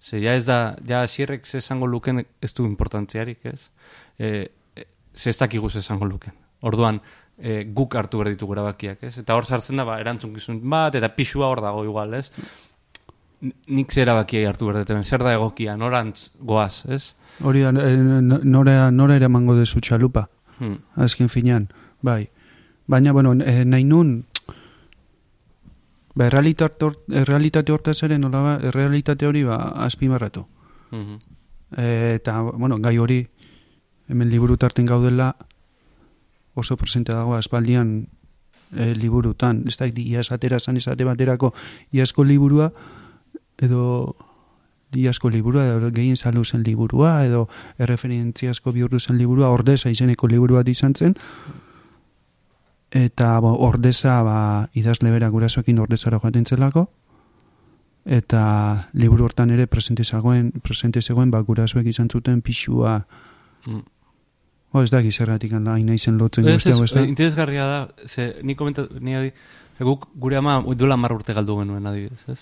Ze 0.00 0.20
ja 0.20 0.34
ez 0.34 0.46
da, 0.46 0.76
ja 0.86 1.02
asierrek 1.02 1.44
ze 1.46 1.58
esango 1.58 1.86
luken 1.86 2.24
ez 2.40 2.54
du 2.54 2.64
importantziarik, 2.64 3.44
ez? 3.44 3.70
E, 4.18 4.50
e, 4.76 4.86
ze 5.14 5.30
ez 5.30 5.38
dakigu 5.38 5.68
ze 5.70 5.78
esango 5.78 6.06
luken. 6.06 6.32
Orduan, 6.62 7.00
e, 7.36 7.64
guk 7.64 7.94
hartu 7.96 8.18
behar 8.20 8.32
ditugu 8.32 8.54
erabakiak, 8.56 9.02
ez? 9.04 9.18
Eta 9.18 9.34
hor 9.36 9.44
sartzen 9.44 9.76
da, 9.76 9.84
ba, 9.84 9.98
erantzukizun 10.00 10.60
bat, 10.70 10.94
eta 10.94 11.12
pixua 11.16 11.48
hor 11.48 11.60
dago 11.60 11.84
igual, 11.84 12.14
ez? 12.14 12.30
Nik 13.40 13.90
ze 13.92 14.02
erabakiai 14.02 14.44
hartu 14.44 14.66
dut, 14.70 14.90
zer 15.04 15.22
da 15.24 15.32
egokia, 15.32 15.76
norantz 15.76 16.30
goaz, 16.40 16.84
ez? 16.88 17.14
hori 17.42 17.60
da, 17.62 17.70
e, 17.70 17.96
no- 17.96 18.40
nora, 18.44 18.90
nora 18.90 19.16
ere 19.16 19.28
mango 19.28 19.54
dezu 19.56 19.80
txalupa, 19.80 20.28
Hmm. 20.58 20.76
azken 20.96 21.28
finean, 21.28 21.68
bai. 22.02 22.28
Baina, 22.86 23.12
bueno, 23.12 23.32
e, 23.32 23.64
nahi 23.64 23.84
nun, 23.84 24.26
ba, 26.14 26.26
errealitate, 26.26 26.84
hor, 26.84 26.98
errealitate 27.08 27.72
hortaz 27.72 28.02
ere, 28.02 28.18
nola 28.18 28.40
ba, 28.44 28.54
errealitate 28.68 29.26
hori 29.26 29.44
ba, 29.44 29.56
azpimarratu. 29.86 30.46
Mhm. 30.90 31.18
E, 31.78 32.14
eta, 32.18 32.40
bueno, 32.42 32.78
gai 32.78 32.98
hori, 32.98 33.20
hemen 34.08 34.28
liburu 34.28 34.56
tarten 34.58 34.86
gaudela, 34.86 35.34
oso 36.54 36.76
presente 36.76 37.12
dago 37.12 37.36
aspaldian 37.36 38.08
e, 38.76 38.94
liburutan. 38.94 39.64
Ez 39.66 39.78
da, 39.78 39.86
iaz 39.86 40.30
atera 40.32 40.58
zan 40.60 40.76
esate 40.76 41.04
baterako 41.04 41.54
iazko 41.92 42.24
liburua, 42.24 42.72
edo 43.60 44.14
iazko 44.96 45.30
liburua, 45.30 45.66
edo 45.76 45.90
gehien 45.94 46.16
zalu 46.16 46.44
zen 46.44 46.64
liburua, 46.66 47.24
edo 47.26 47.48
erreferentziazko 47.78 48.72
bihurtu 48.72 48.98
zen 49.00 49.18
liburua, 49.18 49.50
ordeza 49.54 49.90
izeneko 49.90 50.26
liburu 50.26 50.56
bat 50.58 50.68
izan 50.68 50.94
zen, 50.98 51.14
eta 52.90 53.38
bo, 53.40 53.52
ordeza 53.68 54.22
ba, 54.26 54.38
idazle 54.74 55.12
bera 55.14 55.28
gurasoekin 55.30 55.78
ordezara 55.78 56.18
joaten 56.18 56.46
zelako, 56.46 56.88
eta 58.04 58.88
liburu 58.98 59.28
hortan 59.28 59.50
ere 59.54 59.66
presente 59.70 60.04
zegoen, 60.04 60.50
presente 60.64 61.02
zegoen 61.02 61.30
ba, 61.30 61.42
gurasoek 61.46 61.86
izan 61.86 62.08
zuten 62.10 62.40
pixua, 62.42 63.04
Mm. 63.66 63.82
oh, 64.72 64.80
ez 64.82 64.88
da 64.90 65.02
gizerratik 65.04 65.52
hain 65.52 65.86
naizen 65.86 66.16
lotzen 66.16 66.46
Ez, 66.48 66.54
guzti 66.54 66.70
hau, 66.72 66.82
ez, 66.82 66.90
ez 66.90 66.94
da? 66.96 67.02
interesgarria 67.04 67.64
da, 67.66 67.88
ze, 68.08 68.36
ni 68.42 68.54
komenta, 68.56 68.86
ni 69.00 69.14
adi, 69.14 69.32
guk 69.78 70.06
gure 70.16 70.36
ama 70.38 70.62
duela 70.74 70.96
mar 70.96 71.12
urte 71.12 71.34
galdu 71.36 71.58
genuen 71.58 71.86
adibidez, 71.86 72.24
ez? 72.26 72.40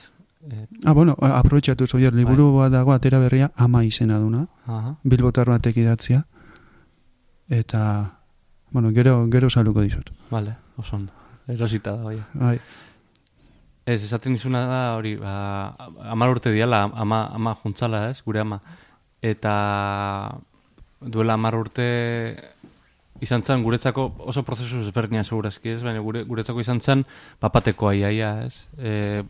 Eh, 0.51 0.67
Ah, 0.85 0.93
bueno, 0.93 1.17
a- 1.21 1.39
aprobetxatu 1.41 1.87
zoier, 1.87 2.15
liburu 2.15 2.57
bat 2.59 2.71
dago 2.73 2.93
atera 2.93 3.19
berria 3.19 3.51
ama 3.57 3.83
izena 3.85 4.19
duna, 4.19 4.47
aha. 4.67 4.95
bilbotar 5.03 5.49
batek 5.51 5.77
idatzia, 5.77 6.25
eta, 7.49 8.13
bueno, 8.71 8.93
gero, 8.93 9.27
gero 9.31 9.51
saluko 9.51 9.81
dizut. 9.83 10.11
Vale, 10.31 10.55
oso 10.77 10.97
ondo. 10.97 11.13
Erosita 11.49 11.97
da, 11.97 12.03
bai. 12.03 12.19
Bai, 12.35 12.61
Ez, 13.89 14.05
esaten 14.05 14.35
izuna 14.37 14.67
da, 14.69 14.81
hori, 14.99 15.15
ba, 15.17 15.73
amar 16.13 16.29
urte 16.29 16.51
diala, 16.53 16.91
ama, 16.95 17.23
ama 17.33 17.55
juntzala, 17.57 18.11
ez, 18.11 18.21
gure 18.23 18.41
ama. 18.41 18.59
Eta 19.23 20.37
duela 21.01 21.33
amar 21.39 21.55
urte 21.57 21.87
izan 23.25 23.43
zen, 23.43 23.63
guretzako 23.65 24.13
oso 24.29 24.43
prozesu 24.45 24.83
ezberdina 24.85 25.25
segurazki, 25.25 25.71
ez, 25.73 25.83
baina 25.83 26.01
gure, 26.05 26.23
guretzako 26.29 26.61
izan 26.61 26.81
zen, 26.85 27.07
papateko 27.41 27.89
aiaia, 27.89 28.45
ez. 28.45 28.67
E, 28.77 29.25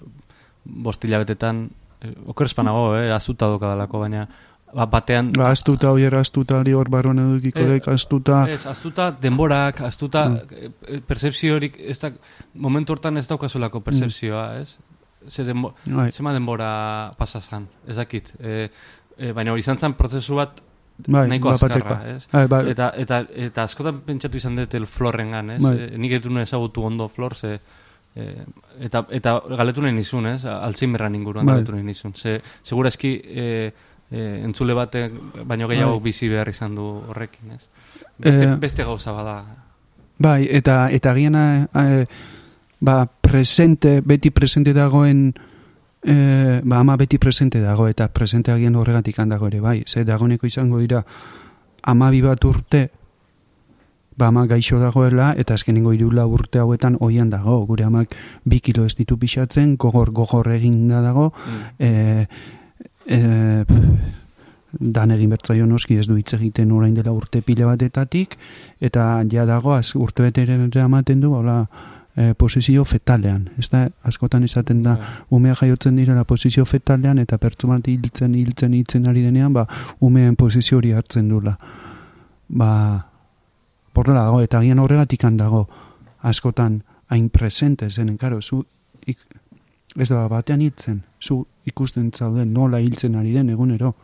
bostila 0.69 1.19
betetan, 1.25 1.71
e, 2.01 2.13
oker 2.29 2.47
espanago, 2.47 2.93
eh, 2.97 3.11
azuta 3.13 3.49
dokadalako, 3.51 4.05
baina 4.05 4.27
ba, 4.75 4.87
batean... 4.87 5.33
ba, 5.33 5.51
astuta, 5.51 5.91
oier, 5.93 6.15
astuta, 6.19 6.59
hori 6.61 6.75
hor 6.77 6.91
barruan 6.93 7.23
edukiko 7.25 7.65
Eh, 7.65 7.69
dek, 7.75 7.89
astuta, 7.89 8.43
Ez, 8.51 8.65
astuta 8.67 9.11
denborak, 9.23 9.81
astuta 9.89 10.27
mm. 10.29 11.03
percepziorik, 11.09 11.81
ez 11.81 11.99
da, 12.05 12.13
momentu 12.55 12.95
hortan 12.95 13.17
ez 13.17 13.27
daukazulako 13.29 13.81
percepzioa, 13.87 14.47
ez? 14.61 14.77
Ze 15.29 15.45
denbo, 15.45 15.75
bai, 15.85 16.11
zema 16.13 16.33
denbora 16.33 17.11
pasa 17.19 17.41
zan, 17.41 17.67
ez 17.89 17.97
dakit. 17.97 18.33
E, 18.39 18.69
e, 19.17 19.33
baina 19.33 19.53
hori 19.53 19.65
izan 19.65 19.79
zen 19.79 19.97
prozesu 19.99 20.39
bat 20.39 20.63
bai, 21.09 21.27
nahiko 21.29 21.51
azkarra, 21.51 21.99
ez? 22.15 22.23
Bai, 22.33 22.47
bai, 22.47 22.63
Eta, 22.71 22.93
eta, 22.97 23.25
eta 23.49 23.67
askotan 23.67 24.01
pentsatu 24.07 24.39
izan 24.39 24.57
dut 24.57 24.75
el 24.79 24.87
florrengan, 24.87 25.51
ez? 25.57 25.63
Bai. 25.65 25.75
E, 25.89 25.91
nik 25.99 26.21
etu 26.21 26.33
ezagutu 26.39 26.87
ondo 26.87 27.09
flor, 27.09 27.35
ze, 27.35 27.57
e, 27.57 27.88
eta, 28.81 29.05
eta 29.11 29.41
galetu 29.57 29.83
nahi 29.83 29.93
nizun, 29.93 30.27
ez? 30.27 30.45
Alzheimerran 30.45 31.15
inguruan 31.15 31.47
Bai. 31.47 31.55
galetu 31.59 31.73
nahi 31.77 31.85
nizun. 31.85 32.13
Ze, 32.15 32.41
segurazki 32.63 33.13
e, 33.25 33.73
e, 34.11 34.41
entzule 34.45 34.75
batek 34.75 35.13
baino 35.45 35.69
gehiago 35.69 35.99
Bai. 35.99 36.05
bizi 36.11 36.29
behar 36.29 36.49
izan 36.49 36.75
du 36.75 36.83
horrekin, 37.09 37.51
ez? 37.53 37.63
Beste, 38.19 38.45
Eh, 38.45 38.57
beste 38.57 38.83
gauza 38.85 39.13
bada. 39.13 39.45
bai, 40.19 40.49
eta, 40.51 40.89
eta 40.91 41.15
giana, 41.15 41.69
eh, 41.75 42.07
ba, 42.81 43.07
presente, 43.07 44.01
beti 44.05 44.31
presente 44.31 44.73
dagoen, 44.73 45.35
eh, 46.03 46.61
ba, 46.65 46.79
ama 46.79 46.97
beti 46.97 47.19
presente 47.19 47.61
dago, 47.61 47.87
eta 47.89 48.09
presente 48.09 48.51
agian 48.51 48.75
horregatik 48.77 49.19
handago 49.19 49.47
ere, 49.47 49.61
bai, 49.61 49.85
ze 49.87 50.05
dagoeneko 50.05 50.47
izango 50.47 50.79
dira, 50.79 51.05
amabi 51.83 52.21
bat 52.21 52.45
urte, 52.45 52.91
ba, 54.19 54.29
ama 54.29 54.47
gaixo 54.47 54.81
dagoela, 54.83 55.33
eta 55.39 55.55
azkenengo 55.55 55.93
irula 55.95 56.27
urte 56.27 56.59
hauetan 56.59 56.97
oian 57.01 57.31
dago, 57.31 57.61
gure 57.67 57.85
amak 57.85 58.17
bi 58.45 58.61
kilo 58.61 58.85
ez 58.85 58.95
ditu 58.99 59.17
pixatzen, 59.19 59.77
gogor, 59.77 60.11
gogor 60.11 60.51
eginda 60.53 61.01
dago, 61.01 61.33
Mm. 61.49 61.63
e, 61.79 62.27
e, 63.07 63.65
dan 64.79 65.11
egin 65.11 65.31
bertzaio 65.31 65.67
noski 65.67 65.97
ez 65.97 66.07
du 66.07 66.17
hitz 66.19 66.35
egiten 66.37 66.73
orain 66.73 66.95
dela 66.95 67.13
urte 67.13 67.41
pile 67.43 67.65
batetatik. 67.65 68.37
Eta 68.81 69.25
ja 69.31 69.47
dago 69.49 69.73
az 69.73 69.95
urte 69.97 70.23
beteren 70.23 70.71
ematen 70.75 71.21
du 71.21 71.33
hola 71.35 71.67
e, 72.15 72.35
posizio 72.35 72.85
fetalean. 72.85 73.49
Ez 73.59 73.71
da 73.71 73.89
askotan 74.05 74.45
esaten 74.45 74.83
da 74.83 74.99
umea 75.31 75.55
jaiotzen 75.55 75.97
direla 75.97 76.25
posizio 76.25 76.65
fetalean 76.67 77.19
eta 77.19 77.39
pertsona 77.39 77.79
bat 77.79 77.89
hiltzen 77.89 78.35
hiltzen 78.35 78.75
hiltzen 78.75 79.09
ari 79.09 79.23
denean 79.23 79.53
ba 79.53 79.67
umeen 80.01 80.37
posizio 80.37 80.79
hori 80.79 80.93
hartzen 80.93 81.29
dula 81.29 81.57
ba 82.49 83.07
horrela 83.99 84.25
dago, 84.25 84.41
eta 84.41 84.59
agian 84.59 84.79
horregatik 84.79 85.25
dago 85.37 85.69
askotan 86.21 86.83
hain 87.09 87.29
presente 87.31 87.91
zen, 87.91 88.17
karo, 88.19 88.43
zu 88.43 88.65
ik, 89.07 89.19
ez 89.97 90.09
da 90.09 90.29
batean 90.29 90.61
hitzen, 90.61 91.03
zu 91.21 91.47
ikusten 91.65 92.13
zauden 92.13 92.53
nola 92.53 92.79
hiltzen 92.79 93.17
ari 93.17 93.33
den 93.33 93.51
egunero. 93.51 93.95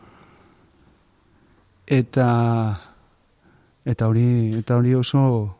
Eta 1.87 2.81
eta 3.85 4.07
hori 4.07 4.55
eta 4.57 4.77
hori 4.77 4.95
oso 4.95 5.55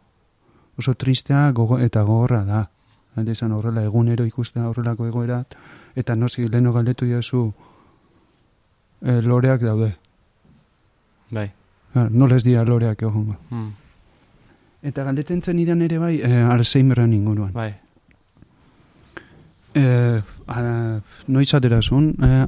oso 0.78 0.94
tristea 0.94 1.52
gogo, 1.52 1.80
eta 1.80 2.04
gogorra 2.04 2.44
da. 2.46 2.70
Alde 3.16 3.32
esan 3.32 3.54
horrela 3.56 3.84
egunero 3.84 4.26
ikustea 4.26 4.68
horrelako 4.68 5.06
egoerat, 5.08 5.56
eta 5.96 6.16
noski 6.16 6.50
leheno 6.50 6.74
galdetu 6.74 7.06
jazu 7.08 7.54
e, 9.02 9.22
loreak 9.22 9.62
daude. 9.62 9.94
Bai. 11.32 11.48
Gar, 11.94 12.12
nola 12.12 12.36
ez 12.36 12.44
dira 12.44 12.66
loreak 12.68 13.06
egongo. 13.08 13.38
Mm. 13.50 13.85
Eta 14.86 15.04
galdetzen 15.08 15.42
zen 15.42 15.60
idan 15.60 15.82
ere 15.82 15.98
bai, 15.98 16.20
e, 16.22 16.30
Alzheimerren 16.46 17.14
inguruan. 17.18 17.52
Bai. 17.56 17.72
E, 19.76 20.22
a, 20.48 21.00
noiz 21.28 21.50
aterazun, 21.58 22.12
e, 22.22 22.46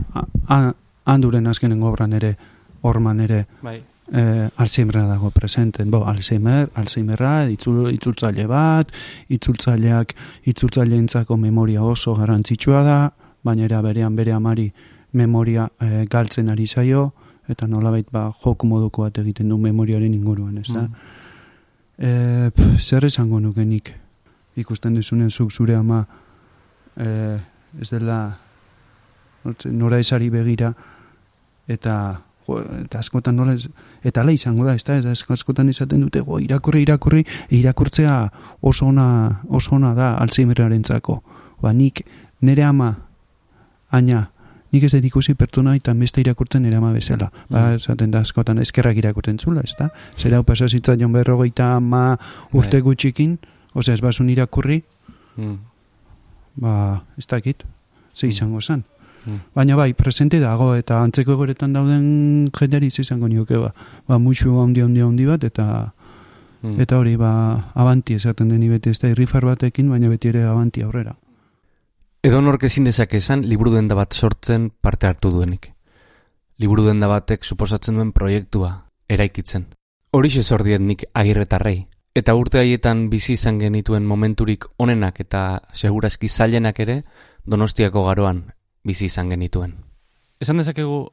a- 0.48 0.74
handuren 1.06 1.48
azkenengo 1.48 1.89
obran 1.89 2.13
ere, 2.13 2.36
orman 2.82 3.20
ere, 3.25 3.46
Bai. 3.62 3.82
e, 4.13 4.50
Alzheimerra 4.56 5.08
dago 5.08 5.32
presenten. 5.32 5.89
Bo, 5.91 6.06
Alzheimer, 6.06 6.70
Alzheimerra, 6.75 7.50
itzul, 7.50 7.89
itzultzaile 7.94 8.46
bat, 8.48 8.91
itzultzaileak, 9.34 10.13
itzultzaileentzako 10.46 11.38
memoria 11.38 11.84
oso 11.84 12.13
garrantzitsua 12.15 12.84
da, 12.84 13.00
baina 13.44 13.65
era 13.65 13.82
berean 13.82 14.15
bere 14.15 14.32
amari 14.34 14.72
memoria 15.13 15.67
e, 15.82 16.06
galtzen 16.10 16.50
ari 16.53 16.67
zaio, 16.67 17.13
eta 17.50 17.67
nolabait 17.67 18.08
ba, 18.12 18.29
joku 18.44 18.67
moduko 18.67 19.03
bat 19.08 19.17
egiten 19.24 19.50
du 19.50 19.58
memoriaren 19.58 20.13
inguruan, 20.13 20.58
ez 20.60 20.67
da? 20.72 20.84
Mm. 20.84 21.15
E, 21.98 22.51
pf, 22.54 22.77
zer 22.82 23.06
esango 23.06 23.39
nuke 23.42 23.66
nik 23.66 23.94
ikusten 24.58 24.96
duzunen 24.96 25.32
zuk 25.32 25.51
zure 25.51 25.75
ama 25.75 26.04
e, 26.98 27.38
ez 27.82 27.89
dela 27.89 28.38
nora 29.66 30.00
esari 30.00 30.30
begira 30.30 30.74
eta 31.68 31.96
jo, 32.48 32.60
eta 32.84 33.00
askotan 33.00 33.36
nola 33.36 33.56
ez, 33.58 33.68
eta 34.04 34.22
ala 34.22 34.32
izango 34.32 34.66
da, 34.66 34.75
ez 34.75 34.84
da, 34.86 35.00
askotan 35.12 35.70
izaten 35.70 36.06
dute, 36.06 36.22
go, 36.22 36.39
irakurri, 36.39 36.84
irakurri, 36.86 37.25
irakurtzea 37.58 38.16
oso 38.62 38.88
ona, 38.88 39.08
oso 39.50 39.75
ona 39.75 39.94
da 39.98 40.13
Alzheimeraren 40.22 40.86
zako. 40.86 41.20
Ba, 41.62 41.74
nik, 41.74 42.06
nere 42.42 42.63
ama, 42.63 42.94
aina, 43.92 44.27
nik 44.72 44.84
ez 44.84 44.92
dut 44.92 45.06
ikusi 45.06 45.34
pertsona 45.34 45.76
eta 45.76 45.94
beste 45.94 46.22
irakurtzen 46.22 46.62
nere 46.64 46.76
ama 46.76 46.92
bezala. 46.94 47.32
Ba, 47.50 47.70
Mm. 47.70 47.76
esaten 47.76 48.12
da 48.12 48.20
askotan 48.20 48.58
eskerrak 48.60 48.98
irakurtzen 48.98 49.38
zula, 49.40 49.62
ez 49.62 49.74
da? 49.80 49.90
Zer 50.18 50.34
hau 50.36 50.44
pasazitzaion 50.44 51.12
berrogeita 51.12 51.76
ama 51.76 52.18
urte 52.54 52.78
Bai. 52.78 52.82
gutxikin, 52.82 53.38
osea, 53.74 53.94
ez 53.94 54.02
basun 54.02 54.30
irakurri, 54.30 54.84
Mm. 55.38 55.58
ba, 56.56 57.04
ez 57.18 57.28
dakit, 57.28 57.64
ze 58.14 58.28
izango 58.28 58.62
zen. 58.62 58.84
Mm. 59.26 59.40
Baina 59.56 59.76
bai, 59.76 59.94
presente 59.94 60.40
dago 60.40 60.76
eta 60.76 61.02
antzeko 61.04 61.34
egoretan 61.34 61.74
dauden 61.74 62.50
jenderi 62.58 62.90
ze 62.92 63.02
izango 63.02 63.28
nioke 63.28 63.58
ba. 63.58 63.74
Ba, 64.08 64.18
musu 64.18 64.60
handi 64.62 64.82
handi 64.82 65.02
handi 65.02 65.26
bat 65.26 65.44
eta 65.44 65.94
Mm. 66.64 66.80
eta 66.82 66.98
hori 66.98 67.16
ba, 67.18 67.72
abanti 67.76 68.14
esaten 68.16 68.50
deni 68.50 68.70
beti 68.70 68.90
ez 68.90 69.00
da 69.00 69.10
irrifar 69.10 69.46
batekin, 69.46 69.90
baina 69.90 70.10
beti 70.10 70.30
ere 70.30 70.44
abanti 70.44 70.82
aurrera. 70.82 71.16
Edo 72.27 72.41
nork 72.43 72.65
ezin 72.67 72.84
dezake 72.84 73.22
esan 73.22 73.46
liburu 73.48 73.72
denda 73.72 73.96
bat 73.96 74.12
sortzen 74.12 74.65
parte 74.84 75.07
hartu 75.07 75.29
duenik. 75.31 75.69
Liburu 76.60 76.84
denda 76.84 77.07
batek 77.07 77.46
suposatzen 77.48 77.96
duen 77.96 78.10
proiektua, 78.12 78.72
eraikitzen. 79.07 79.69
Horixe 80.12 80.43
zordiet 80.43 80.84
nik 80.84 81.05
agirretarrei. 81.15 81.86
Eta 82.19 82.36
urte 82.36 82.60
haietan 82.60 83.05
bizi 83.07 83.38
izan 83.38 83.62
genituen 83.62 84.03
momenturik 84.03 84.67
onenak 84.75 85.22
eta 85.24 85.62
segurazki 85.72 86.27
zailenak 86.27 86.81
ere 86.84 86.98
donostiako 87.46 88.03
garoan 88.10 88.43
bizi 88.84 89.07
izan 89.07 89.31
genituen. 89.31 89.77
Esan 90.43 90.59
dezakegu, 90.59 91.05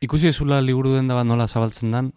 ikusi 0.00 0.32
ezula 0.32 0.62
liburu 0.64 0.96
denda 0.96 1.20
bat 1.20 1.28
nola 1.28 1.44
zabaltzen 1.44 1.92
dan, 1.92 2.14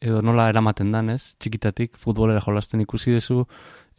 edo 0.00 0.20
nola 0.20 0.50
eramaten 0.52 0.92
dan, 0.92 1.08
ez? 1.16 1.38
Txikitatik, 1.40 1.96
futbolera 1.96 2.44
jolasten 2.44 2.84
ikusi 2.84 3.16
dezu, 3.16 3.46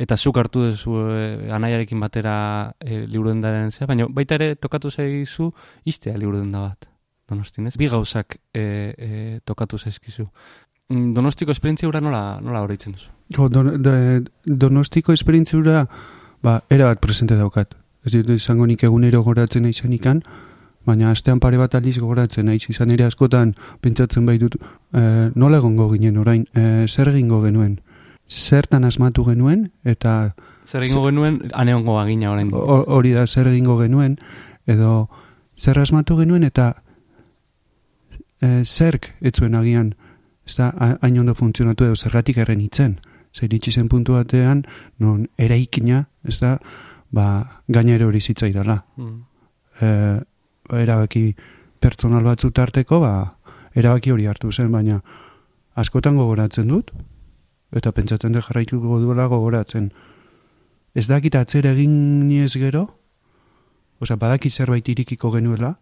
eta 0.02 0.18
zuk 0.18 0.38
hartu 0.42 0.66
dezu 0.66 0.96
e, 1.14 1.52
anaiarekin 1.54 2.00
batera 2.02 2.36
e, 2.80 3.06
liburu 3.06 3.36
dendaren 3.36 3.72
zea, 3.72 3.88
baina 3.90 4.08
baita 4.10 4.38
ere 4.40 4.56
tokatu 4.56 4.90
zaizu 4.90 5.52
iztea 5.86 6.18
liburu 6.18 6.42
denda 6.42 6.66
bat. 6.70 6.88
Donostin, 7.32 7.70
ez? 7.70 7.78
Bi 7.80 7.88
gauzak 7.88 8.36
e, 8.54 8.62
e, 8.62 9.40
tokatu 9.48 9.78
zaizkizu. 9.78 10.26
Mm, 10.90 11.14
Donostiko 11.16 11.54
esperientzia 11.54 11.88
hura 11.88 12.02
nola, 12.04 12.40
nola 12.44 12.64
horreitzen 12.66 12.98
duzu? 12.98 13.12
Jo, 13.32 13.48
don, 13.48 13.72
de, 13.82 13.94
donostiko 14.44 15.14
esperientziura, 15.14 15.86
ba, 16.44 16.58
era 16.70 16.90
bat 16.90 17.00
presente 17.00 17.38
daukat. 17.40 17.78
Ez 18.04 18.16
dut 18.18 18.34
izango 18.36 18.66
nik 18.68 18.84
egunero 18.84 19.22
goratzen 19.24 19.64
naizen 19.64 19.94
ikan, 19.96 20.24
baina 20.86 21.12
astean 21.14 21.40
pare 21.40 21.60
bat 21.62 21.78
aldiz 21.78 22.00
goratzen 22.02 22.50
naiz 22.50 22.66
izan 22.74 22.92
ere 22.92 23.06
askotan 23.06 23.54
pentsatzen 23.86 24.26
bai 24.26 24.40
dut 24.42 24.58
e, 24.58 25.02
nola 25.36 25.62
egongo 25.62 25.88
ginen 25.94 26.18
orain, 26.18 26.48
e, 26.58 26.88
zer 26.90 27.14
egingo 27.14 27.44
genuen, 27.46 27.78
zertan 28.32 28.86
asmatu 28.88 29.26
genuen, 29.28 29.72
eta 29.84 30.34
Zer 30.66 30.86
egingo 30.86 31.04
genuen, 31.10 31.40
aneongo 31.54 31.98
agina 32.00 32.32
orain. 32.32 32.52
Ho- 32.54 32.86
hori 32.88 33.12
da 33.12 33.26
zer 33.28 33.48
egingo 33.52 33.78
genuen 33.82 34.18
edo 34.66 35.10
zer 35.58 35.80
asmatu 35.80 36.16
genuen 36.18 36.44
eta 36.48 36.84
e, 38.42 38.64
zerk 38.64 39.12
etzuen 39.20 39.56
agian. 39.56 39.96
Ez 40.48 40.56
da 40.56 40.72
hain 41.02 41.20
ondo 41.20 41.36
funtzionatu 41.36 41.86
edo 41.86 41.96
zergatik 41.96 42.38
erren 42.38 42.62
itzen 42.62 43.00
zer 43.34 43.50
zen 43.72 43.88
puntu 43.90 44.14
batean 44.14 44.66
non 45.00 45.28
eraikina 45.38 46.08
ez 46.24 46.40
da 46.40 46.58
ba, 47.12 47.62
gainera 47.68 48.06
hori 48.06 48.22
zitzaidala. 48.22 48.86
Mm. 48.98 49.24
e, 49.82 50.20
erabaki 50.84 51.36
pertsonal 51.80 52.24
batzu 52.24 52.52
tarteko 52.52 53.00
ba, 53.00 53.36
erabaki 53.76 54.12
hori 54.12 54.26
hartu 54.26 54.52
zen 54.52 54.72
baina 54.72 55.02
askotan 55.76 56.16
gogoratzen 56.16 56.68
dut 56.68 56.92
eta 57.76 57.92
pentsatzen 57.92 58.34
dut 58.34 58.48
jarraituko 58.48 59.00
duela 59.00 59.28
gogoratzen 59.28 59.92
ez 60.96 61.08
dakit 61.08 61.36
atzera 61.36 61.72
egin 61.72 62.32
ez 62.44 62.54
gero 62.54 62.88
osea 64.02 64.18
badakit 64.18 64.54
zerbait 64.54 64.88
irikiko 64.90 65.32
genuela 65.32 65.76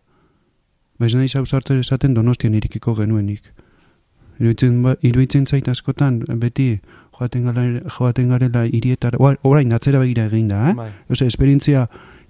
Baiz 0.99 1.13
nahi 1.15 1.30
zauzartzen 1.32 1.80
esaten 1.80 2.13
donostian 2.13 2.56
irikiko 2.60 2.93
genuenik. 2.97 3.54
Iruditzen, 4.39 4.82
ba, 4.84 4.95
iruditzen 5.04 5.45
zait 5.47 5.67
askotan, 5.71 6.19
beti 6.41 6.73
joaten, 7.15 7.45
gala, 7.47 7.63
joaten 7.95 8.32
garela 8.34 8.65
irietara, 8.67 9.19
orain 9.47 9.71
atzera 9.75 9.99
begira 10.04 10.28
egin 10.28 10.49
da, 10.52 10.60
eh? 10.69 10.73
Bai. 10.75 10.89
Ose, 11.12 11.28
esperientzia 11.28 11.86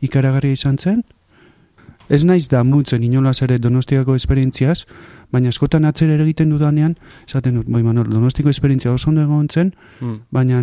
ikaragarria 0.05 0.57
izan 0.57 0.77
zen, 0.77 1.01
ez 2.09 2.21
naiz 2.25 2.47
da 2.49 2.63
mutzen 2.65 3.05
inolaz 3.05 3.39
ere 3.45 3.57
donostiako 3.61 4.15
esperientziaz, 4.17 4.83
baina 5.31 5.49
askotan 5.49 5.85
atzera 5.85 6.15
egiten 6.23 6.49
dudanean, 6.49 6.95
esaten 7.27 7.55
dut, 7.55 7.67
bai 7.69 7.83
Manol, 7.83 8.09
donostiko 8.09 8.49
esperientzia 8.49 8.91
oso 8.93 9.09
ondo 9.09 9.21
egon 9.21 9.47
zen, 9.49 9.73
Mm. 10.01 10.15
baina 10.31 10.61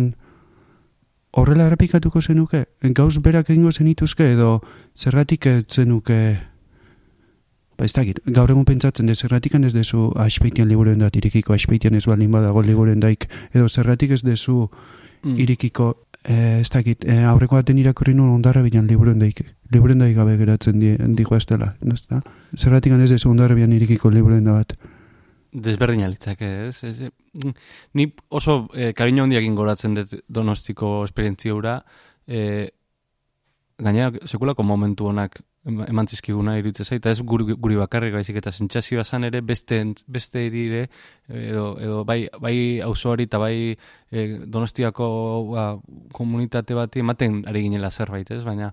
horrela 1.31 1.67
errepikatuko 1.67 2.21
zenuke, 2.21 2.65
gauz 2.93 3.17
berak 3.21 3.49
egingo 3.49 3.71
zenituzke, 3.71 4.31
edo 4.33 4.61
zergatik 4.97 5.45
ez 5.45 5.65
zenuke, 5.67 6.39
ba 7.77 7.85
ez 7.85 7.93
dakit, 7.93 8.19
gaur 8.25 8.49
egun 8.49 8.65
pentsatzen 8.65 9.05
dut, 9.05 9.17
zergatik 9.17 9.53
ez 9.55 9.73
dezu 9.73 10.11
aspeitian 10.15 10.67
liburuen 10.67 10.99
dat 10.99 11.15
irikiko, 11.15 11.53
aspeitian 11.53 11.93
ez 11.95 12.05
balin 12.07 12.31
badago 12.31 12.61
liburuen 12.61 12.99
daik, 12.99 13.27
edo 13.53 13.67
zergatik 13.69 14.11
ez 14.11 14.23
dezu 14.23 14.69
Mm. 15.23 15.37
irikiko, 15.39 16.06
eh, 16.27 16.59
ez 16.61 16.69
dakit, 16.69 17.05
eh, 17.07 17.23
aurreko 17.25 17.55
baten 17.55 17.79
irakurri 17.79 18.13
nuen 18.13 18.33
ondarra 18.35 18.61
bilan 18.61 18.87
liburuen 18.87 19.19
daik, 19.19 19.41
liburuen 19.73 20.03
daik 20.03 20.15
gabe 20.15 20.37
geratzen 20.37 20.79
di, 20.79 20.93
dijo 21.15 21.35
ez 21.35 21.45
dela, 21.45 21.73
ez 21.81 22.01
da? 22.09 22.21
Zergatik 22.57 22.93
ez 22.93 23.09
dezu 23.09 23.31
ondarra 23.31 23.55
bilan 23.55 23.73
irikiko 23.73 24.11
liburuen 24.11 24.43
da 24.43 24.59
bat. 24.59 24.77
desberdina 25.57 26.07
litzake, 26.07 26.47
ez? 26.67 26.83
ez, 26.83 27.09
mm, 27.33 27.53
ni 27.93 28.13
oso 28.29 28.67
e, 28.73 28.91
kariño 28.93 29.23
handiakin 29.23 29.55
goratzen 29.55 29.95
dut 29.95 30.13
donostiko 30.27 31.03
esperientzia 31.05 31.55
hura, 31.55 31.79
e, 32.27 32.69
gainera, 33.79 34.11
sekulako 34.25 34.63
momentu 34.63 35.07
honak 35.07 35.39
eman 35.67 36.07
zizkiguna 36.07 36.55
iruditzen 36.57 36.87
zait, 36.87 37.01
eta 37.01 37.11
ez 37.11 37.21
guri, 37.27 37.55
guri 37.59 37.77
bakarrik 37.79 38.13
baizik 38.15 38.39
eta 38.39 38.51
sentsazioa 38.51 39.03
zan 39.03 39.27
ere 39.27 39.41
beste, 39.45 39.81
beste 40.07 40.45
erire, 40.47 40.85
edo, 41.27 41.65
edo 41.83 42.03
bai, 42.07 42.21
bai 42.41 42.55
auzoari 42.85 43.27
eta 43.27 43.41
bai 43.41 43.55
e, 43.75 44.27
donostiako 44.47 45.07
ba, 45.51 45.65
komunitate 46.15 46.77
bati 46.77 47.03
ematen 47.03 47.41
ari 47.47 47.65
ginela 47.67 47.91
zerbait, 47.91 48.31
ez? 48.31 48.43
Baina, 48.47 48.71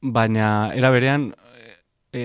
baina 0.00 0.48
era 0.76 0.90
berean, 0.92 1.30
e, 2.12 2.24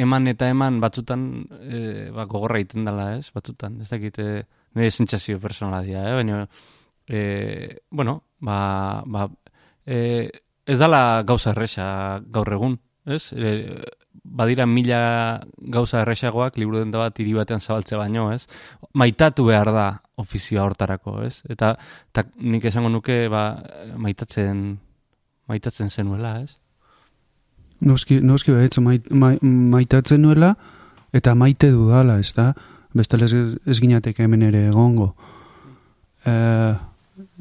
eman 0.00 0.30
eta 0.30 0.48
eman 0.50 0.78
batzutan 0.80 1.26
e, 1.60 1.80
ba, 2.14 2.26
gogorra 2.30 2.60
egiten 2.62 2.86
dela, 2.86 3.14
ez? 3.18 3.32
Batzutan, 3.34 3.80
ez 3.82 3.90
dakit, 3.90 4.20
e, 4.22 4.44
nire 4.78 4.90
sentsazio 4.90 5.40
personala 5.42 5.82
dira, 5.82 6.06
eh? 6.10 6.14
baina 6.14 6.44
e, 7.08 7.80
bueno, 7.90 8.22
ba, 8.38 9.02
ba, 9.06 9.26
e, 9.86 10.30
ez 10.70 10.78
dala 10.78 11.22
gauza 11.26 11.50
erresa 11.54 11.86
gaur 12.30 12.52
egun, 12.54 12.78
ez? 13.06 13.32
E, 13.34 13.50
badira 14.24 14.66
mila 14.70 15.40
gauza 15.72 16.02
erresagoak 16.04 16.58
liburu 16.60 16.84
denda 16.84 17.00
bat 17.02 17.18
hiri 17.18 17.32
batean 17.34 17.60
zabaltzea 17.60 17.98
baino, 17.98 18.28
ez? 18.34 18.44
Maitatu 18.94 19.46
behar 19.48 19.72
da 19.74 19.88
ofizioa 20.20 20.68
hortarako, 20.68 21.20
ez? 21.26 21.40
Eta 21.50 21.74
ta, 22.12 22.24
nik 22.38 22.64
esango 22.70 22.90
nuke 22.92 23.24
ba, 23.32 23.44
maitatzen 23.98 24.78
maitatzen 25.50 25.90
zenuela, 25.90 26.36
ez? 26.44 26.56
Noski, 27.80 28.20
noski 28.20 28.52
behitz, 28.52 28.78
mait, 28.84 29.08
mai- 29.10 29.40
maitatzen 29.42 30.20
nuela, 30.22 30.52
eta 31.16 31.34
maite 31.34 31.70
dudala, 31.72 32.18
ez 32.20 32.34
da? 32.36 32.52
Bestela 32.94 33.24
ez, 33.26 33.56
ez 33.66 33.78
ginateke 33.80 34.22
hemen 34.26 34.44
ere 34.46 34.66
egongo. 34.68 35.14
E, 36.28 36.34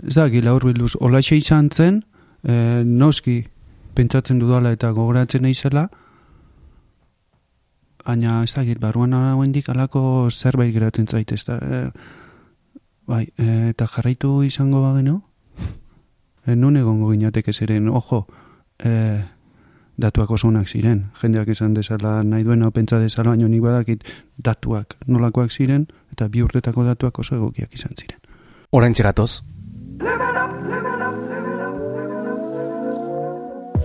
ez 0.08 0.16
da, 0.16 0.30
gila 0.32 0.56
hor 0.56 0.66
bilduz, 0.70 0.96
olaxe 1.04 1.38
izan 1.38 1.70
zen, 1.70 2.02
e, 2.44 2.84
noski 2.86 3.44
pentsatzen 3.96 4.40
dudala 4.40 4.72
eta 4.76 4.92
gogoratzen 4.96 5.44
naizela, 5.44 5.88
baina 8.06 8.44
ez 8.44 8.54
da, 8.56 8.64
gil, 8.66 8.80
barruan 8.82 9.14
hendik 9.14 9.70
alako 9.70 10.30
zerbait 10.32 10.74
geratzen 10.74 11.08
zait, 11.08 11.32
ez 11.32 11.44
da? 11.46 11.58
E, 11.58 11.82
bai, 13.10 13.26
e, 13.38 13.70
eta 13.74 13.88
jarraitu 13.88 14.42
izango 14.44 14.82
bageno, 14.86 15.20
e, 16.46 16.56
nun 16.56 16.78
egongo 16.78 17.12
ginateke 17.12 17.54
zeren, 17.54 17.90
ojo, 17.90 18.26
e, 18.80 18.94
datuak 20.00 20.32
oso 20.32 20.48
onak 20.48 20.68
ziren. 20.68 21.10
Jendeak 21.22 21.52
esan 21.52 21.74
dezala 21.76 22.22
nahi 22.24 22.46
duena 22.48 22.72
pentsa 22.72 23.00
dezala, 23.00 23.36
baina 23.36 23.50
nik 23.52 23.62
badakit 23.62 24.08
datuak 24.38 24.96
nolakoak 25.08 25.52
ziren, 25.52 25.88
eta 26.14 26.30
bi 26.32 26.44
urtetako 26.46 26.88
datuak 26.88 27.20
oso 27.20 27.36
egokiak 27.36 27.76
izan 27.76 27.98
ziren. 28.00 28.20
Orain 28.72 28.94
txegatoz, 28.94 29.42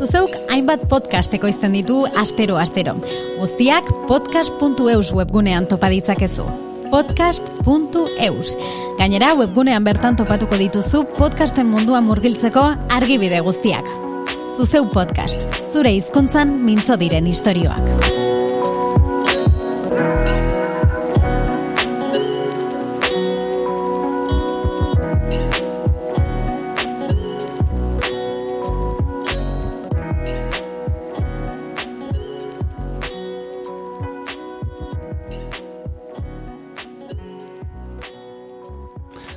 Zuzeuk 0.05 0.35
hainbat 0.53 0.83
podcast 0.91 1.33
ekoizten 1.33 1.73
ditu 1.73 2.03
astero-astero. 2.21 2.93
Guztiak 3.39 3.87
podcast.eus 4.05 5.15
webgunean 5.17 5.65
topa 5.71 5.89
ditzakezu. 5.89 6.45
podcast.eus. 6.93 8.51
Gainera, 8.99 9.33
webgunean 9.39 9.85
bertan 9.85 10.19
topatuko 10.21 10.59
dituzu 10.61 11.07
podcasten 11.17 11.71
munduan 11.73 12.05
murgiltzeko 12.05 12.67
argibide 12.99 13.41
guztiak. 13.41 13.89
Zuzeu 14.59 14.85
podcast, 14.93 15.41
zure 15.73 15.97
hizkuntzan 15.97 16.53
mintzo 16.69 17.01
diren 17.01 17.27
istorioak. 17.27 18.24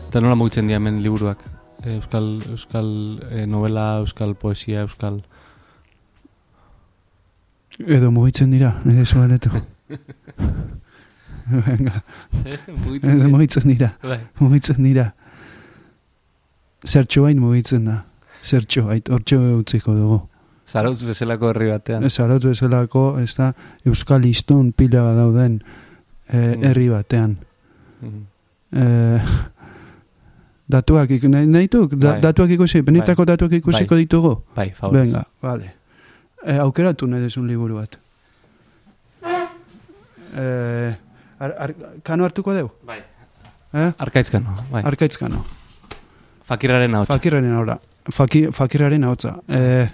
Eta 0.08 0.22
nola 0.24 0.36
mugitzen 0.40 0.68
dira 0.70 0.78
hemen 0.80 1.02
liburuak? 1.04 1.42
Euskal, 1.88 2.30
euskal 2.52 2.88
eh, 3.30 3.46
novela, 3.48 3.98
euskal 4.04 4.36
poesia, 4.40 4.82
euskal... 4.88 5.22
Edo 7.78 8.10
mugitzen 8.12 8.50
dira, 8.56 8.72
nire 8.88 9.04
zu 9.06 9.20
galdetu. 9.20 9.52
Venga, 11.68 12.02
edo 12.44 13.28
mugitzen 13.32 13.68
dira, 13.70 13.92
Bai. 14.02 14.18
mugitzen 14.42 14.82
dira. 14.84 15.12
Zertxo 16.88 17.22
bain 17.28 17.40
mugitzen 17.40 17.86
da. 17.88 18.00
Zertxo 18.44 18.88
bait, 18.90 19.08
hortxo 19.14 19.38
utziko 19.60 19.94
dugu. 19.96 20.18
Zarautz 20.68 21.04
bezalako 21.08 21.52
herri 21.54 21.70
batean. 21.72 22.10
Zarautu 22.10 22.50
bezalako, 22.52 23.04
ez 23.22 23.30
da, 23.38 23.54
Euskal 23.88 24.26
Iztun 24.28 24.74
pila 24.76 25.06
dauden 25.16 25.62
eh, 25.62 26.56
Mm. 26.58 26.64
herri 26.68 26.90
batean. 26.92 27.38
Mhm. 28.02 28.26
Eh, 28.74 29.22
datuak, 30.70 31.10
ik- 31.10 31.24
nahi, 31.24 31.46
nahi 31.48 31.68
duk? 31.68 31.92
da, 31.96 32.12
Bai. 32.12 32.22
datuak 32.22 32.50
ikusi, 32.50 32.82
benetako 32.82 33.26
datuak 33.26 33.52
ikusiko 33.52 33.96
Bai. 33.96 34.04
ditugu? 34.06 34.44
Bai, 34.56 34.70
favorez. 34.76 35.04
Venga, 35.10 35.26
vale. 35.42 35.74
E, 36.46 36.58
aukeratu 36.58 37.08
nahi 37.08 37.22
desun 37.22 37.48
liburu 37.48 37.76
bat. 37.76 37.98
E, 40.38 40.96
ar, 41.40 41.52
ar, 41.60 41.74
kano 42.04 42.24
hartuko 42.24 42.54
deu? 42.54 42.70
Bai. 42.86 43.00
Eh? 43.74 43.92
Arkaitzkano, 43.98 44.56
bai. 44.72 44.84
Arkaitzkano. 44.84 45.44
Fakirraren 46.48 46.94
hau. 46.96 47.06
Fakirraren 47.06 47.54
ahora. 47.54 47.80
Faki, 48.12 48.48
fakiraren 48.52 49.04
ahotza. 49.04 49.38
E, 49.50 49.90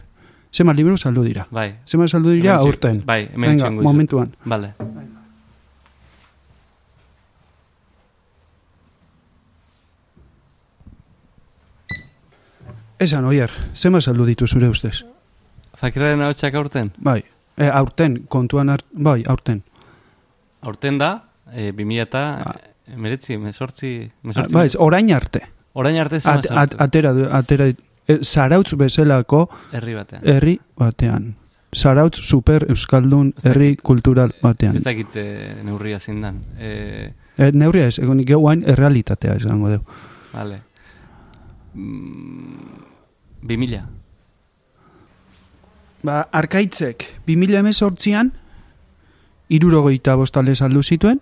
zema 0.53 0.73
liburu 0.73 0.97
saldu 0.97 1.23
dira. 1.23 1.47
Bai. 1.49 1.75
Zema 1.87 2.07
saldu 2.07 2.29
dira 2.31 2.55
aurten. 2.55 3.01
Bai, 3.05 3.29
hemen 3.33 3.49
Venga, 3.57 3.71
momentuan. 3.71 4.35
Vale. 4.45 4.73
Esan, 13.03 13.25
oier, 13.27 13.51
zema 13.75 13.99
saldu 14.01 14.25
ditu 14.25 14.47
zure 14.47 14.69
ustez? 14.71 15.03
Fakirraren 15.75 16.21
hau 16.23 16.31
aurten? 16.59 16.91
Bai. 16.97 17.23
E, 17.57 17.67
aurten, 17.67 18.23
kontuan 18.29 18.69
hart, 18.69 18.85
bai, 18.93 19.23
aurten. 19.27 19.61
Aurten 20.61 20.97
da, 21.01 21.09
e, 21.51 21.71
2000 21.75 22.01
eta 22.05 22.21
emeretzi, 22.87 23.37
mesortzi, 23.37 24.09
mesortzi. 24.23 24.53
Bai, 24.55 24.69
orain 24.79 25.11
arte. 25.13 25.41
Orain 25.73 25.97
arte 25.99 26.19
zema 26.21 26.35
At, 26.39 26.47
at, 26.51 26.75
atera, 26.81 27.11
atera, 27.39 27.67
e, 28.07 28.17
zarautz 28.21 28.73
bezalako 28.77 29.47
herri 29.73 29.95
batean. 29.97 30.21
herri 30.25 30.59
batean. 30.77 31.33
Zarautz 31.73 32.19
super 32.21 32.67
euskaldun 32.69 33.33
herri 33.43 33.75
kultural 33.81 34.31
batean. 34.43 34.77
Ez 34.77 34.83
dakit 34.85 35.15
e, 35.17 35.27
neurria 35.63 35.99
zindan. 35.99 36.41
E, 36.59 37.13
E, 37.37 37.47
neurria 37.51 37.87
ez, 37.89 37.97
egon 37.97 38.19
geuain 38.29 38.61
errealitatea 38.69 39.33
esango 39.39 39.71
dugu. 39.71 39.83
vale. 40.33 40.59
Mm, 41.73 42.92
2000. 43.43 43.83
Ba, 46.03 46.27
arkaitzek, 46.31 47.05
2000 47.27 47.59
emezortzian, 47.59 48.33
irurogeita 49.49 50.15
bostale 50.15 50.55
saldu 50.55 50.83
zituen, 50.83 51.21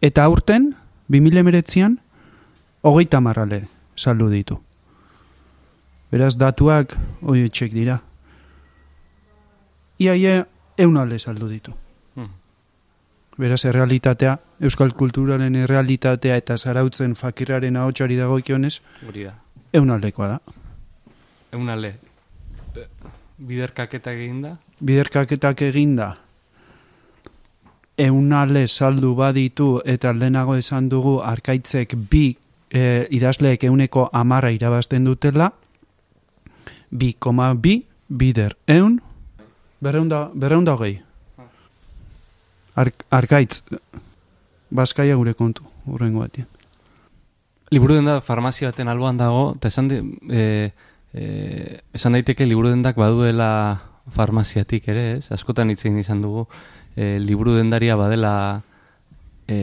eta 0.00 0.24
aurten, 0.24 0.74
2000 1.08 1.42
emeretzian, 1.42 1.98
hogeita 2.82 3.20
marrale 3.20 3.64
saldu 3.96 4.30
ditu. 4.30 4.60
Beraz, 6.10 6.36
datuak, 6.38 6.96
txek 7.22 7.74
dira. 7.74 8.00
Iaie, 10.00 10.44
eunale 10.78 11.18
saldu 11.18 11.48
ditu. 11.48 11.74
Hmm. 12.14 12.30
Beraz, 13.38 13.64
errealitatea, 13.64 14.38
euskal 14.60 14.94
kulturaren 14.94 15.54
errealitatea 15.54 16.38
eta 16.40 16.56
zarautzen 16.56 17.14
fakirraren 17.14 17.76
ahotsari 17.76 18.16
dagokionez, 18.16 18.80
Hori 19.06 19.28
da. 19.28 19.36
Eunalekoa 19.74 20.28
da. 20.28 20.40
Eunale. 21.52 21.94
E, 22.76 22.86
Biderkaketak 23.40 24.16
egin 24.16 24.42
da? 24.42 24.56
biderkaketak 24.80 25.62
eginda 25.62 26.14
eunale 27.98 28.66
saldu 28.66 29.14
baditu 29.14 29.80
eta 29.84 30.12
lehenago 30.16 30.56
esan 30.56 30.88
dugu 30.88 31.18
arkaitzek 31.20 31.94
bi 32.10 32.24
e, 32.72 33.06
idazleek 33.10 33.64
euneko 33.68 34.08
amarra 34.12 34.50
irabazten 34.56 35.04
dutela 35.04 35.50
bi 36.90 37.12
koma 37.12 37.54
bi 37.54 37.82
bider 38.08 38.56
eun 38.68 39.00
berreunda, 39.80 40.30
berreunda 40.34 40.74
hogei 40.74 41.00
Ark, 42.76 43.04
arkaitz 43.10 43.62
Baskaia 44.70 45.16
gure 45.18 45.34
kontu 45.34 45.66
urrengo 45.86 46.20
batean 46.24 46.48
Liburu 47.70 47.94
denda 47.94 48.18
farmazia 48.20 48.72
baten 48.72 48.88
alboan 48.90 49.18
dago, 49.20 49.52
eta 49.54 49.70
esan, 49.70 49.86
di, 49.86 50.00
e, 50.34 50.72
e, 51.14 51.26
esan 51.94 52.16
daiteke 52.16 52.42
liburu 52.42 52.72
dendak 52.72 52.96
baduela 52.98 53.50
farmaziatik 54.10 54.88
ere, 54.90 55.04
ez? 55.20 55.30
Askotan 55.30 55.70
hitz 55.70 55.84
egin 55.84 56.00
izan 56.02 56.24
dugu, 56.24 56.48
e, 56.96 57.20
liburu 57.22 57.54
dendaria 57.54 57.94
badela 57.94 58.32
e, 59.46 59.60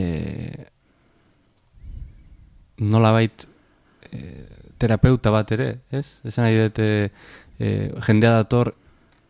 nolabait 2.80 3.44
e, 4.08 4.22
terapeuta 4.80 5.34
bat 5.34 5.52
ere, 5.52 5.68
ez? 5.92 6.06
Esan 6.24 6.48
nahi 6.48 6.56
dut, 6.62 6.80
e, 6.80 7.10
e, 7.60 7.74
jendea 8.08 8.38
dator 8.38 8.72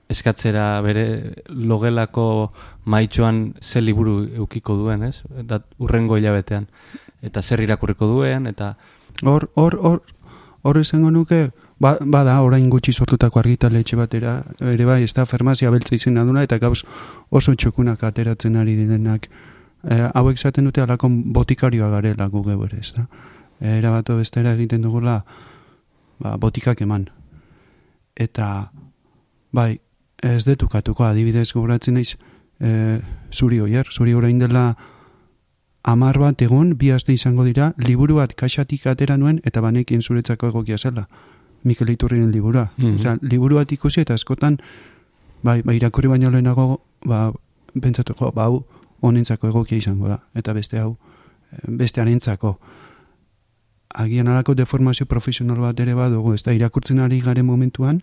eskatzera 0.08 0.80
bere 0.80 1.34
logelako 1.48 2.52
maitxoan 2.84 3.54
ze 3.60 3.80
liburu 3.80 4.22
eukiko 4.44 4.76
duen, 4.76 5.02
ez? 5.02 5.22
Dat, 5.44 5.66
urrengo 5.78 6.16
hilabetean. 6.16 6.68
Eta 7.22 7.42
zer 7.42 7.60
irakurriko 7.60 8.06
duen, 8.06 8.46
eta 8.46 8.76
Hor, 9.22 9.50
hor, 9.54 9.74
hor, 9.82 10.02
hor 10.62 10.78
esango 10.78 11.10
nuke, 11.10 11.50
ba, 11.82 11.96
bada 12.00 12.36
orain 12.42 12.68
gutxi 12.70 12.92
sortutako 12.92 13.40
argitaletxe 13.40 13.96
batera, 13.98 14.42
ere 14.60 14.84
bai, 14.86 15.02
ez 15.02 15.12
da 15.14 15.26
farmazia 15.26 15.72
beltza 15.74 15.96
izena 15.96 16.24
duna, 16.24 16.44
eta 16.46 16.58
gauz 16.62 16.84
oso 17.30 17.54
txokunak 17.54 18.04
ateratzen 18.04 18.56
ari 18.56 18.76
direnak. 18.78 19.26
E, 19.82 19.98
hauek 20.14 20.38
zaten 20.38 20.70
dute 20.70 20.82
alako 20.82 21.10
botikarioa 21.34 21.90
garela 21.96 22.28
gu 22.30 22.44
geu 22.46 22.62
ere, 22.68 22.78
ez 22.78 22.92
da. 22.94 23.08
E, 23.58 23.78
erabato 23.78 24.16
bestera 24.18 24.54
egiten 24.54 24.86
dugula, 24.86 25.22
ba, 26.22 26.36
botikak 26.38 26.82
eman. 26.86 27.08
Eta, 28.14 28.70
bai, 29.50 29.80
ez 30.22 30.44
detukatuko 30.44 31.04
adibidez 31.04 31.52
gogoratzen 31.52 31.94
naiz, 31.94 32.16
e, 32.60 33.00
zuri 33.32 33.60
oier, 33.60 33.86
zuri 33.92 34.14
orain 34.14 34.38
dela 34.38 34.76
amar 35.82 36.18
bat 36.18 36.42
egun, 36.42 36.74
bi 36.76 36.90
aste 36.90 37.14
izango 37.14 37.44
dira, 37.44 37.72
liburu 37.78 38.18
bat 38.18 38.34
kaxatik 38.34 38.86
atera 38.86 39.16
nuen, 39.16 39.40
eta 39.44 39.60
banekin 39.64 40.02
zuretzako 40.02 40.50
egokia 40.52 40.78
zela. 40.78 41.08
Mikel 41.64 41.90
Iturrinen 41.90 42.30
liburua. 42.32 42.70
Mhm. 42.76 42.98
Osea, 43.00 43.18
liburu 43.22 43.56
bat 43.56 43.72
ikusi 43.72 44.00
eta 44.00 44.14
askotan, 44.14 44.58
bai, 45.42 45.62
bai 45.62 45.76
irakurri 45.76 46.08
baino 46.08 46.30
lehenago, 46.30 46.82
ba, 47.06 47.32
pentsatu, 47.80 48.14
jo, 48.18 48.32
ba, 48.32 48.44
hau, 48.44 48.64
honentzako 49.00 49.48
egokia 49.48 49.78
izango 49.78 50.08
da. 50.08 50.20
Eta 50.34 50.52
beste 50.52 50.78
hau, 50.78 50.96
eh, 51.52 51.62
beste 51.66 52.00
harentzako. 52.00 52.58
Agian 53.94 54.28
alako 54.28 54.54
deformazio 54.54 55.06
profesional 55.06 55.58
bat 55.58 55.80
ere 55.80 55.94
badugu, 55.94 56.34
ez 56.34 56.42
da, 56.42 56.52
irakurtzen 56.52 56.98
ari 56.98 57.20
garen 57.20 57.46
momentuan, 57.46 58.02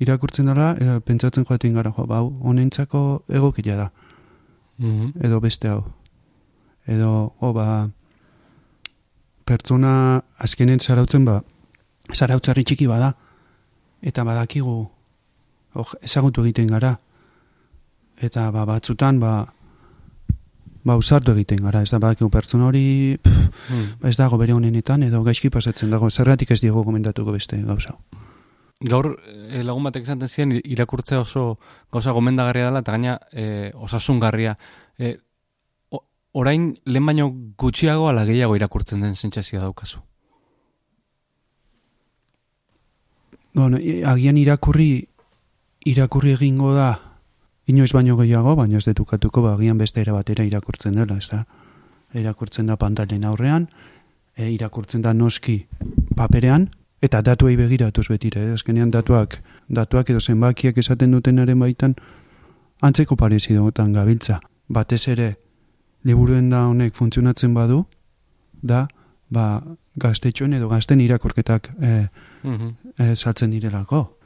irakurtzen 0.00 0.46
dara, 0.48 0.72
e, 0.80 1.00
pentsatzen 1.04 1.44
joaten 1.44 1.74
gara, 1.76 1.92
jo, 1.96 2.06
ba, 2.06 2.18
hau, 2.22 2.32
honentzako 2.40 3.22
egokia 3.28 3.76
da 3.76 3.90
Mhm. 4.78 5.12
edo 5.22 5.40
beste 5.40 5.68
hau. 5.68 5.84
Edo, 6.86 7.34
o, 7.38 7.52
ba, 7.52 7.90
pertsona 9.44 10.22
azkenen 10.38 10.80
zarautzen, 10.80 11.24
ba, 11.26 11.40
zarautzarri 12.14 12.64
txiki 12.64 12.86
bada, 12.86 13.12
eta 14.02 14.24
badakigu, 14.24 14.74
oh, 15.74 15.88
ezagutu 16.02 16.44
egiten 16.46 16.70
gara. 16.72 16.96
Eta, 18.20 18.50
ba, 18.50 18.64
batzutan, 18.68 19.20
ba, 19.20 19.34
ba, 20.84 20.96
usartu 20.96 21.32
egiten 21.36 21.60
gara, 21.64 21.82
ez 21.82 21.90
da, 21.90 21.98
badakigu 21.98 22.30
pertsona 22.30 22.66
hori, 22.70 23.18
pff, 23.22 23.50
Mhm. 23.70 24.06
ez 24.08 24.16
dago 24.16 24.38
bere 24.38 24.52
honenetan, 24.54 25.02
edo 25.02 25.22
gaizki 25.22 25.50
pasatzen 25.50 25.90
dago, 25.90 26.08
zergatik 26.10 26.50
ez 26.50 26.60
diego 26.60 26.82
gomendatuko 26.82 27.32
beste 27.32 27.60
gauza. 27.62 27.96
Gaur 28.80 29.10
eh, 29.28 29.62
lagun 29.64 29.84
batek 29.84 30.06
esaten 30.06 30.28
ziren 30.28 30.54
irakurtzea 30.64 31.20
oso 31.20 31.58
gauza 31.92 32.12
gomendagarria 32.16 32.70
dela 32.70 32.80
eta 32.80 32.92
gaina 32.92 33.18
eh, 33.32 33.72
osasungarria. 33.74 34.56
O- 35.90 36.04
orain 36.32 36.78
lehen 36.84 37.06
baino 37.06 37.28
gutxiago 37.58 38.08
ala 38.08 38.24
gehiago 38.24 38.56
irakurtzen 38.56 39.00
den 39.04 39.16
sentsazioa 39.16 39.62
daukazu. 39.62 40.00
Bueno, 43.52 43.78
agian 44.06 44.36
irakurri 44.38 45.08
irakurri 45.84 46.32
egingo 46.36 46.72
da 46.74 47.00
inoiz 47.66 47.92
baino 47.92 48.16
gehiago, 48.16 48.54
baina 48.56 48.78
ez 48.78 48.84
detukatuko 48.86 49.42
ba, 49.42 49.54
agian 49.54 49.78
beste 49.78 50.00
era 50.00 50.12
batera 50.12 50.44
irakurtzen 50.44 50.94
dela, 50.98 51.16
ez 51.18 51.28
da? 51.30 51.44
Irakurtzen 52.14 52.66
da 52.66 52.76
pantailen 52.76 53.24
aurrean, 53.24 53.68
e, 54.36 54.50
irakurtzen 54.50 55.02
da 55.02 55.12
noski 55.14 55.66
paperean, 56.16 56.68
eta 57.02 57.22
datuei 57.22 57.56
begiratuz 57.56 58.08
betire, 58.08 58.42
eh? 58.50 58.52
azkenean 58.52 58.90
datuak, 58.90 59.38
datuak 59.68 60.10
edo 60.10 60.20
zenbakiak 60.20 60.78
esaten 60.78 61.10
dutenaren 61.16 61.58
baitan, 61.58 61.94
antzeko 62.82 63.16
parezidotan 63.16 63.92
gabiltza. 63.92 64.40
Batez 64.68 65.06
ere, 65.08 65.34
liburuen 66.04 66.50
da 66.50 66.66
honek 66.68 66.94
funtzionatzen 66.94 67.54
badu, 67.54 67.84
da, 68.62 68.86
ba, 69.30 69.62
gaztetxoen 70.00 70.52
edo 70.58 70.68
gazten 70.68 71.00
irakurketak 71.00 71.70
eh, 71.80 72.06
Mhm. 72.42 72.68
e, 72.98 73.16
saltzen 73.16 73.50
direlako. 73.50 74.16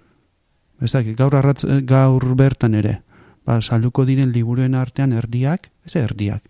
Ez 0.82 0.92
dakit, 0.92 1.16
gaur, 1.16 1.34
arratz, 1.34 1.64
eh, 1.64 1.80
gaur 1.82 2.34
bertan 2.34 2.74
ere, 2.74 3.02
ba, 3.46 3.60
salduko 3.62 4.04
diren 4.04 4.32
liburuen 4.32 4.74
artean 4.74 5.12
erdiak, 5.12 5.70
ez 5.86 5.96
erdiak, 5.96 6.42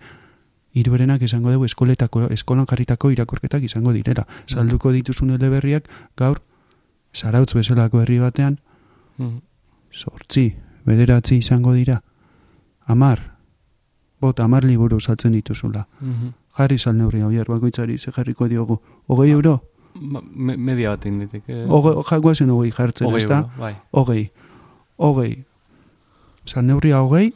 hiruerenak 0.75 1.23
izango 1.23 1.53
dugu 1.53 1.65
eskoletako, 1.65 2.27
eskolan 2.35 2.67
jarritako 2.67 3.11
irakurketak 3.15 3.63
izango 3.63 3.93
direla. 3.93 4.27
Salduko 4.47 4.93
dituzun 4.93 5.31
eleberriak 5.31 5.89
gaur, 6.17 6.41
zarautz 7.15 7.55
bezalako 7.55 8.01
herri 8.03 8.19
batean, 8.19 8.59
Mhm. 9.19 9.39
sortzi, 9.91 10.55
bederatzi 10.85 11.37
izango 11.39 11.73
dira. 11.75 12.03
Amar, 12.87 13.37
bot, 14.21 14.41
amar 14.41 14.65
liburu 14.65 15.01
saltzen 15.01 15.33
dituzula. 15.33 15.87
Mhm. 16.01 16.33
Jarri 16.59 16.79
sal 16.79 16.97
neurri 16.97 17.21
hauier, 17.21 17.47
bakoitzari, 17.49 17.99
ze 17.99 18.11
jarriko 18.13 18.49
diogu. 18.49 18.81
Hogei 19.07 19.31
euro? 19.31 19.63
Ma- 19.95 20.23
me- 20.23 20.57
media 20.57 20.91
bat 20.91 21.07
inditik. 21.07 21.45
Eh? 21.49 21.67
Jagoazen 22.11 22.51
hogei 22.51 22.71
jartzen, 22.73 23.15
ez 23.15 23.27
da? 23.29 23.39
euro, 23.39 23.51
bai. 23.59 23.75
hogei, 23.93 24.31
hogei, 24.97 25.45
zan 26.47 26.67
neurria 26.67 27.01
hogei, 27.01 27.33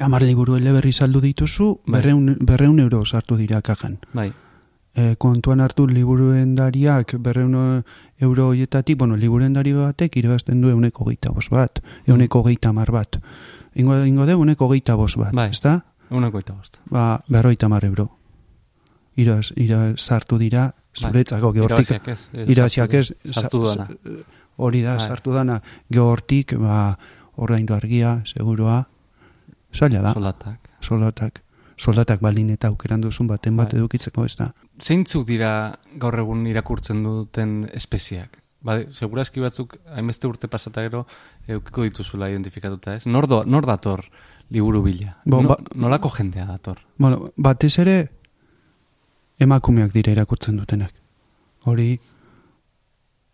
amar 0.00 0.22
liburu 0.22 0.56
eleberri 0.56 0.92
saldu 0.92 1.20
dituzu, 1.20 1.80
Bai. 1.86 2.00
berreun, 2.00 2.36
berreun 2.40 2.78
euro 2.80 3.04
sartu 3.04 3.36
dira 3.36 3.62
kajan. 3.62 3.98
Bai. 4.12 4.32
E, 4.94 5.16
kontuan 5.18 5.60
hartu 5.60 5.86
liburuen 5.88 6.54
dariak 6.54 7.16
berreun 7.18 7.82
euro 8.20 8.48
hoietatik, 8.48 8.96
bueno, 8.98 9.16
liburuen 9.16 9.52
dari 9.52 9.72
batek 9.72 10.16
irabazten 10.16 10.60
du 10.62 10.68
euneko 10.70 11.04
geita 11.08 11.30
bos 11.34 11.48
bat, 11.50 11.80
euneko 12.06 12.44
geita 12.44 12.72
mar 12.72 12.90
bat. 12.92 13.18
Ingo, 13.74 14.04
ingo 14.06 14.26
de 14.26 14.32
euneko 14.32 14.68
geita 14.70 14.94
bos 14.94 15.16
bat, 15.16 15.32
Bai. 15.34 15.50
ezta? 15.50 15.84
Uneko 16.10 16.38
eta 16.38 16.52
bost. 16.52 16.78
Ba, 16.90 17.20
berroita 17.28 17.68
mar 17.68 17.84
euro. 17.84 18.10
Iraz, 19.16 19.52
iraz 19.56 19.96
sartu 19.98 20.38
dira, 20.38 20.74
zuretzako, 20.94 21.52
gehortik, 21.52 21.88
Irabaziak 22.46 22.94
ez. 22.94 23.10
ez, 23.24 23.32
Sartu 23.34 23.66
sa- 23.66 23.76
dana. 23.86 23.88
hori 24.56 24.82
da, 24.82 24.96
Bai. 24.96 25.06
sartu 25.08 25.32
dana, 25.32 25.60
gehortik, 25.90 26.54
ba, 26.58 26.98
ordaindu 27.36 27.74
argia, 27.74 28.22
seguroa, 28.24 28.88
zaila 29.74 30.00
da, 30.02 30.12
Soldatak. 30.14 30.58
soldatak, 30.80 31.42
soldatak 31.76 32.20
baldin 32.20 32.50
eta 32.50 32.68
aukeran 32.68 33.00
duzun 33.00 33.26
baten 33.26 33.56
bat 33.56 33.72
Bai. 33.72 33.80
edukitzeko 33.80 34.24
ez 34.24 34.36
da. 34.36 34.52
Zeintzuk 34.80 35.26
dira 35.26 35.78
gaur 35.98 36.18
egun 36.18 36.46
irakurtzen 36.46 37.02
duten 37.02 37.68
espeziak? 37.72 38.38
Ba, 38.64 38.78
segurazki 38.90 39.40
batzuk, 39.40 39.76
hainbeste 39.94 40.26
urte 40.26 40.48
pasata 40.48 40.80
gero, 40.82 41.06
eukiko 41.48 41.82
dituzula 41.82 42.30
identifikatuta, 42.30 42.94
ez? 42.96 43.06
Nor, 43.06 43.26
do, 43.28 43.42
nor 43.44 43.66
dator 43.66 44.06
liburu 44.50 44.82
bila? 44.82 45.18
Bo, 45.26 45.42
No- 45.42 45.48
ba- 45.48 45.58
nolako 45.74 46.08
jendea 46.16 46.46
dator? 46.46 46.78
Bueno, 46.96 47.30
batez 47.36 47.78
ere, 47.78 48.08
emakumeak 49.38 49.92
dira 49.92 50.12
irakurtzen 50.12 50.56
dutenak. 50.56 50.92
Hori, 51.64 51.98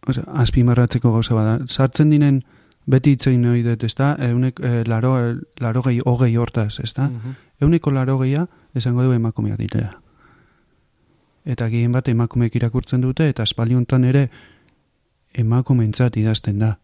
osea, 0.09 0.25
azpimarratzeko 0.43 1.13
gauza 1.13 1.35
bada. 1.35 1.59
Sartzen 1.67 2.11
dinen, 2.11 2.43
beti 2.91 3.15
itzein 3.17 3.43
nahi 3.43 3.63
dut, 3.65 3.85
ez 3.87 3.95
da? 3.95 4.13
Eunek, 4.31 4.61
eh, 4.65 4.83
laro, 4.87 5.15
eh, 5.19 5.35
laro 5.61 5.83
gehi, 5.83 6.01
hogei 6.05 6.37
hortaz, 6.37 6.81
ez 6.83 6.93
da? 6.95 7.09
Mhm. 7.09 7.37
Euneko 7.61 7.91
laro 7.91 8.19
gehia, 8.19 8.47
esango 8.75 9.03
du 9.03 9.13
emakumeak 9.13 9.59
direla. 9.59 9.91
Eta 11.45 11.69
gehien 11.69 11.93
bat 11.93 12.09
emakumeek 12.09 12.55
irakurtzen 12.57 13.01
dute, 13.01 13.29
eta 13.29 13.43
espaldi 13.43 13.75
hontan 13.75 14.05
ere 14.05 14.29
emakumeentzat 15.35 16.17
idazten 16.17 16.59
da. 16.59 16.79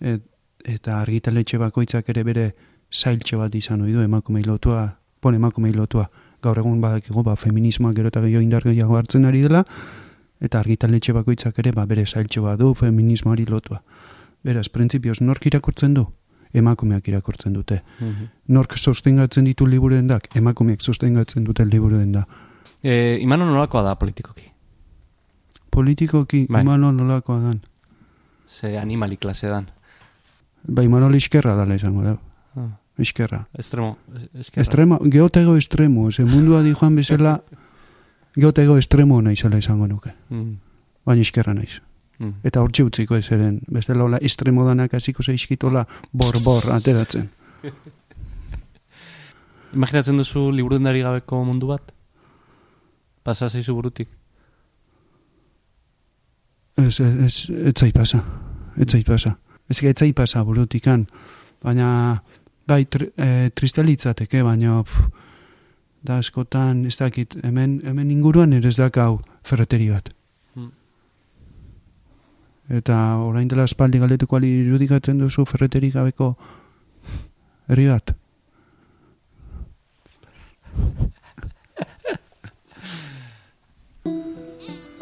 Et, 0.00 0.22
eta 0.64 1.00
argitaletxe 1.00 1.58
bakoitzak 1.58 2.08
ere 2.08 2.24
bere 2.24 2.52
zailtxe 2.92 3.36
bat 3.36 3.54
izan 3.54 3.82
ohi 3.82 3.92
du 3.92 4.02
emakumei 4.02 4.44
lotua, 4.44 4.98
pon 5.20 5.34
emakumei 5.34 5.72
lotua. 5.72 6.08
Gaur 6.42 6.58
egun 6.58 6.80
badakigu, 6.80 7.22
ba, 7.22 7.34
feminismoak 7.36 7.96
gero 7.96 8.08
eta 8.12 8.20
gehiago 8.20 8.42
indar 8.42 8.62
gehiago 8.62 8.96
hartzen 8.96 9.24
ari 9.24 9.42
dela, 9.42 9.64
eta 10.40 10.60
argitaletxe 10.60 11.12
bakoitzak 11.12 11.58
ere 11.58 11.72
ba, 11.72 11.86
bere 11.86 12.06
zailtxe 12.06 12.40
bat 12.40 12.58
du 12.58 12.74
feminismoari 12.74 13.46
lotua. 13.46 13.82
Beraz, 14.48 14.68
printzipioz, 14.72 15.20
nork 15.20 15.44
irakurtzen 15.50 15.92
du? 15.98 16.06
Emakumeak 16.56 17.08
irakurtzen 17.10 17.52
dute 17.52 17.82
Mhm. 18.00 18.28
nork 18.48 18.78
sostengatzen 18.80 19.44
ditu 19.44 19.66
liburuen 19.68 20.06
dak, 20.08 20.28
emakumeek 20.36 20.80
sostengatzen 20.80 21.44
duten 21.44 21.68
liburuen 21.68 22.12
da. 22.12 22.22
E, 22.82 23.18
imano 23.20 23.44
nolakoa 23.44 23.82
da 23.82 23.94
politikoki? 24.00 24.46
Politikoki, 25.70 26.46
Bai. 26.48 26.62
Imanol 26.62 26.94
nolakoa 26.96 27.40
dan. 27.40 27.60
Ze 28.48 28.78
animali 28.78 29.16
klase 29.16 29.48
dan? 29.48 29.66
Ba, 30.66 30.82
Imanol 30.82 31.14
iskerra 31.14 31.54
dala 31.54 31.74
izango 31.76 32.02
da. 32.02 32.16
Ah, 32.56 32.78
Iskerra. 32.98 33.44
Estremo, 33.54 33.96
es- 34.16 34.28
eskerra. 34.40 34.62
Estrema, 34.62 34.98
geotego 35.04 35.56
estremo, 35.56 36.10
ze 36.12 36.24
mundua 36.24 36.62
di 36.62 36.72
joan 36.74 36.96
bezala, 36.96 37.42
geotego 38.34 38.76
estremo 38.78 39.20
naizela 39.22 39.58
izango 39.58 39.86
nuke. 39.86 40.10
Mm, 40.30 40.56
Baina 41.04 41.20
iskerra 41.22 41.54
naiz. 41.54 41.80
Mm. 42.18 42.34
Eta 42.44 42.62
hortxe 42.62 42.84
utziko 42.84 43.16
ez 43.16 43.26
eren, 43.34 43.60
bestela 43.68 44.04
hola 44.04 44.18
estremo 44.22 44.66
danak 44.66 44.94
hasiko 44.94 45.22
zeiskitola 45.22 45.84
bor-bor 46.12 46.70
ateratzen. 46.74 47.28
Imaginatzen 49.76 50.16
duzu 50.16 50.50
liburudendari 50.54 51.02
gabeko 51.04 51.42
mundu 51.44 51.68
bat? 51.68 51.92
Pasa 53.22 53.50
zaizu 53.50 53.74
burutik? 53.76 54.08
Ez, 56.78 57.00
ez, 57.00 57.14
ez, 57.26 57.34
ez 57.50 57.74
zait 57.74 57.94
pasa. 57.94 58.22
Ez 58.78 58.88
zait 58.88 59.06
pasa. 59.06 59.36
Ez 59.68 59.82
ez 59.82 59.96
zait 59.98 60.14
pasa 60.14 60.44
burutikan. 60.44 61.06
Baina, 61.62 62.22
bai, 62.66 62.84
tri, 62.86 63.10
e, 63.16 63.50
tristelitzateke, 63.50 64.42
baina, 64.42 64.82
pf, 64.82 65.08
da 66.06 66.18
askotan, 66.22 66.84
ez 66.86 66.96
dakit, 66.96 67.36
hemen, 67.44 67.80
hemen 67.84 68.10
inguruan 68.14 68.52
ere 68.52 68.70
ez 68.70 68.78
dakau 68.78 69.18
ferreteri 69.42 69.90
bat. 69.90 70.08
Eta 72.68 73.16
orain 73.24 73.48
dela 73.48 73.64
espaldi 73.64 73.98
galdetuko 73.98 74.36
ali 74.36 74.50
irudikatzen 74.60 75.18
duzu 75.22 75.46
ferreteri 75.48 75.90
gabeko 75.90 76.34
herri 77.68 77.86
bat. 77.88 78.12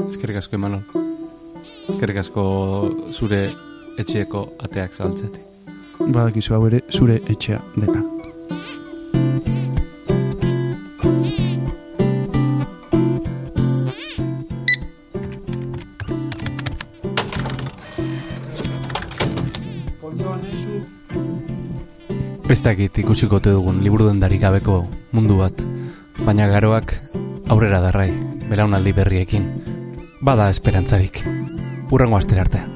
Eskerrik 0.06 0.38
asko, 0.38 0.56
Imanol. 0.56 0.82
Eskerrik 1.66 2.22
asko 2.22 2.44
zure 3.10 3.42
etxeeko 3.98 4.46
ateak 4.62 4.94
zabaltzetik. 4.94 5.42
Badakizu 6.12 6.54
hau 6.54 6.66
ere 6.70 6.84
zure 6.92 7.18
etxea 7.32 7.62
dela. 7.76 8.15
Ez 22.48 22.62
dakit 22.62 22.98
ikusiko 23.02 23.40
te 23.42 23.50
dugun 23.50 23.82
liburu 23.82 24.06
dendarik 24.06 24.40
gabeko 24.44 24.84
mundu 25.12 25.40
bat, 25.42 25.64
baina 26.22 26.46
garoak 26.52 26.94
aurrera 27.50 27.80
darrai, 27.82 28.10
belaunaldi 28.50 28.94
berriekin. 28.96 29.50
Bada 30.22 30.48
esperantzarik. 30.50 31.22
Urrengo 31.90 32.18
astera 32.18 32.46
arte. 32.46 32.75